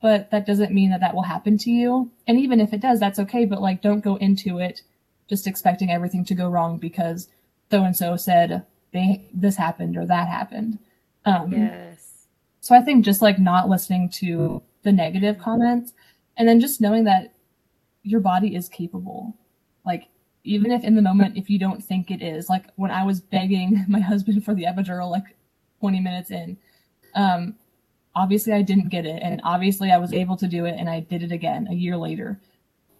[0.00, 2.10] but that doesn't mean that that will happen to you.
[2.26, 4.82] And even if it does, that's okay, but like don't go into it
[5.28, 7.28] just expecting everything to go wrong because
[7.70, 10.78] so and so said they this happened or that happened.
[11.24, 12.26] Um Yes.
[12.60, 15.92] So I think just like not listening to the negative comments
[16.36, 17.34] and then just knowing that
[18.02, 19.36] your body is capable
[19.88, 20.08] like,
[20.44, 23.20] even if in the moment, if you don't think it is, like when I was
[23.20, 25.34] begging my husband for the epidural, like
[25.80, 26.58] 20 minutes in,
[27.14, 27.56] um,
[28.14, 29.20] obviously I didn't get it.
[29.22, 31.96] And obviously I was able to do it and I did it again a year
[31.96, 32.38] later.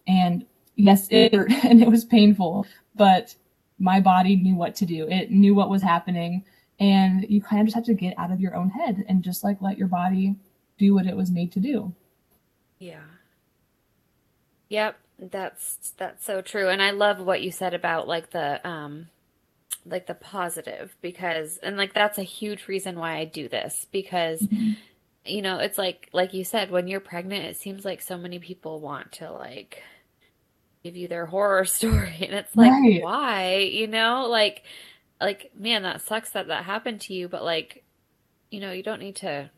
[0.07, 0.47] And
[0.79, 3.35] yes, it hurt and it was painful, but
[3.79, 5.07] my body knew what to do.
[5.09, 6.45] It knew what was happening.
[6.81, 9.45] And you kind of just have to get out of your own head and just
[9.45, 10.37] like let your body
[10.79, 11.93] do what it was made to do.
[12.79, 13.03] Yeah.
[14.69, 14.97] Yep.
[15.19, 16.69] That's that's so true.
[16.69, 19.09] And I love what you said about like the um
[19.85, 24.43] like the positive because and like that's a huge reason why I do this because
[24.43, 24.73] mm-hmm.
[25.25, 28.39] you know, it's like like you said when you're pregnant it seems like so many
[28.39, 29.83] people want to like
[30.83, 33.03] give you their horror story and it's like right.
[33.03, 34.27] why, you know?
[34.29, 34.65] Like
[35.21, 37.85] like man, that sucks that that happened to you, but like
[38.51, 39.51] you know, you don't need to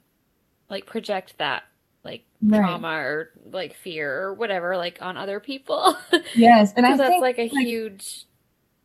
[0.68, 1.64] like project that
[2.04, 2.58] like right.
[2.58, 5.96] trauma or like fear or whatever like on other people.
[6.34, 8.26] Yes, and I that's think, like a like, huge.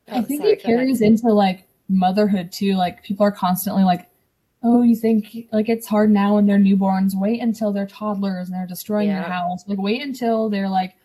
[0.09, 2.73] Oh, I think sorry, it carries into like motherhood too.
[2.75, 4.09] Like people are constantly like,
[4.63, 7.15] "Oh, you think like it's hard now when they're newborns?
[7.15, 9.21] Wait until they're toddlers and they're destroying yeah.
[9.21, 9.63] your house.
[9.67, 10.95] Like wait until they're like."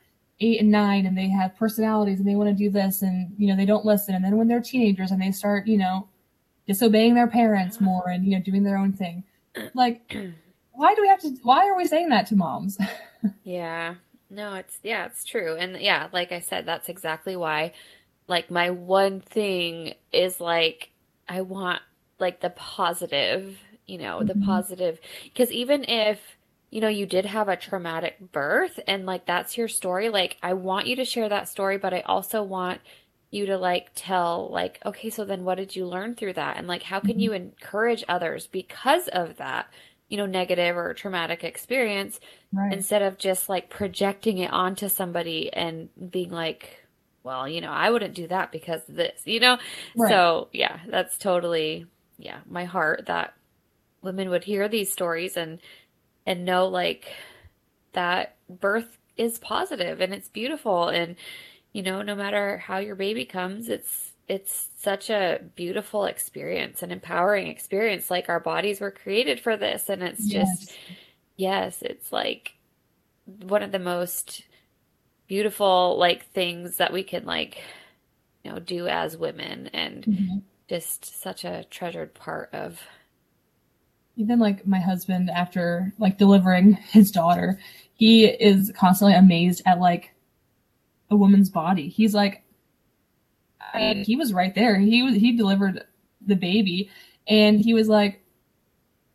[0.41, 3.49] Eight and nine and they have personalities and they want to do this and you
[3.49, 4.15] know they don't listen.
[4.15, 6.09] And then when they're teenagers and they start you know
[6.67, 9.25] disobeying their parents more and you know doing their own thing
[9.75, 10.17] like
[10.73, 12.79] why do we have to why are we saying that to moms?
[13.45, 13.97] Yeah.
[14.31, 15.57] No it's yeah it's true.
[15.57, 17.73] And yeah like i said that's exactly why
[18.29, 20.91] like my one thing is like
[21.29, 21.83] i want
[22.19, 24.41] like the positive you know mm-hmm.
[24.41, 25.01] the positive.
[25.25, 26.21] Because even if
[26.71, 30.53] you know you did have a traumatic birth and like that's your story like i
[30.53, 32.81] want you to share that story but i also want
[33.31, 36.67] you to like tell like okay so then what did you learn through that and
[36.67, 37.21] like how can mm-hmm.
[37.21, 39.69] you encourage others because of that
[40.11, 42.21] you know, negative or traumatic experience
[42.53, 42.73] right.
[42.73, 46.85] instead of just like projecting it onto somebody and being like,
[47.23, 49.59] well, you know, I wouldn't do that because of this, you know?
[49.97, 50.11] Right.
[50.11, 51.87] So, yeah, that's totally,
[52.19, 53.35] yeah, my heart that
[54.03, 55.61] women would hear these stories and,
[56.27, 57.13] and know like
[57.93, 60.89] that birth is positive and it's beautiful.
[60.89, 61.17] And,
[61.73, 66.93] you know, no matter how your baby comes, it's, it's such a beautiful experience an
[66.93, 70.61] empowering experience like our bodies were created for this and it's yes.
[70.61, 70.79] just
[71.37, 72.55] yes it's like
[73.43, 74.45] one of the most
[75.27, 77.61] beautiful like things that we can like
[78.45, 80.39] you know do as women and mm-hmm.
[80.69, 82.81] just such a treasured part of
[84.21, 87.59] even like my husband after like delivering his daughter,
[87.95, 90.15] he is constantly amazed at like
[91.11, 91.89] a woman's body.
[91.89, 92.45] He's like,
[93.73, 94.79] I mean, he was right there.
[94.79, 95.85] He was he delivered
[96.27, 96.91] the baby,
[97.27, 98.23] and he was like,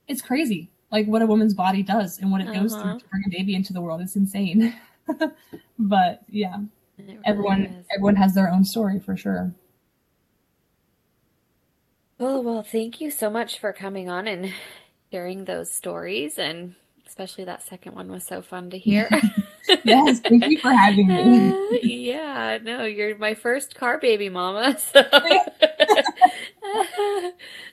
[0.07, 2.61] it's crazy, like what a woman's body does and what it uh-huh.
[2.61, 2.99] goes through uh-huh.
[2.99, 4.02] to bring a baby into the world.
[4.02, 4.76] It's insane.
[5.80, 6.57] but yeah,
[6.98, 7.86] really everyone is.
[7.94, 9.53] everyone has their own story for sure.
[12.18, 14.53] Well, well, thank you so much for coming on and
[15.15, 16.75] sharing those stories and
[17.07, 19.09] especially that second one was so fun to hear.
[19.85, 21.51] yes, thank you for having me.
[21.51, 24.77] Uh, yeah, no, you're my first car baby mama.
[24.77, 25.01] So.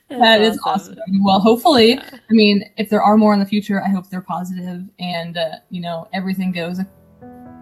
[0.08, 0.92] that is awesome.
[0.92, 1.24] awesome.
[1.24, 2.10] Well, hopefully, yeah.
[2.12, 5.56] I mean, if there are more in the future, I hope they're positive and uh,
[5.68, 6.78] you know everything goes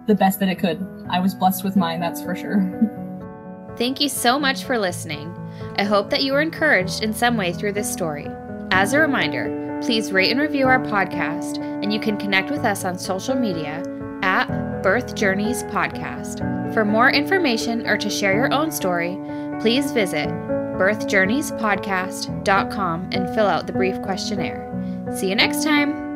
[0.05, 0.85] the best that it could.
[1.09, 3.73] I was blessed with mine, that's for sure.
[3.77, 5.35] Thank you so much for listening.
[5.77, 8.27] I hope that you were encouraged in some way through this story.
[8.69, 12.85] As a reminder, Please rate and review our podcast, and you can connect with us
[12.85, 13.83] on social media
[14.21, 14.47] at
[14.83, 16.39] Birth Journeys Podcast.
[16.73, 19.17] For more information or to share your own story,
[19.59, 24.67] please visit birthjourneyspodcast.com and fill out the brief questionnaire.
[25.15, 26.10] See you next time.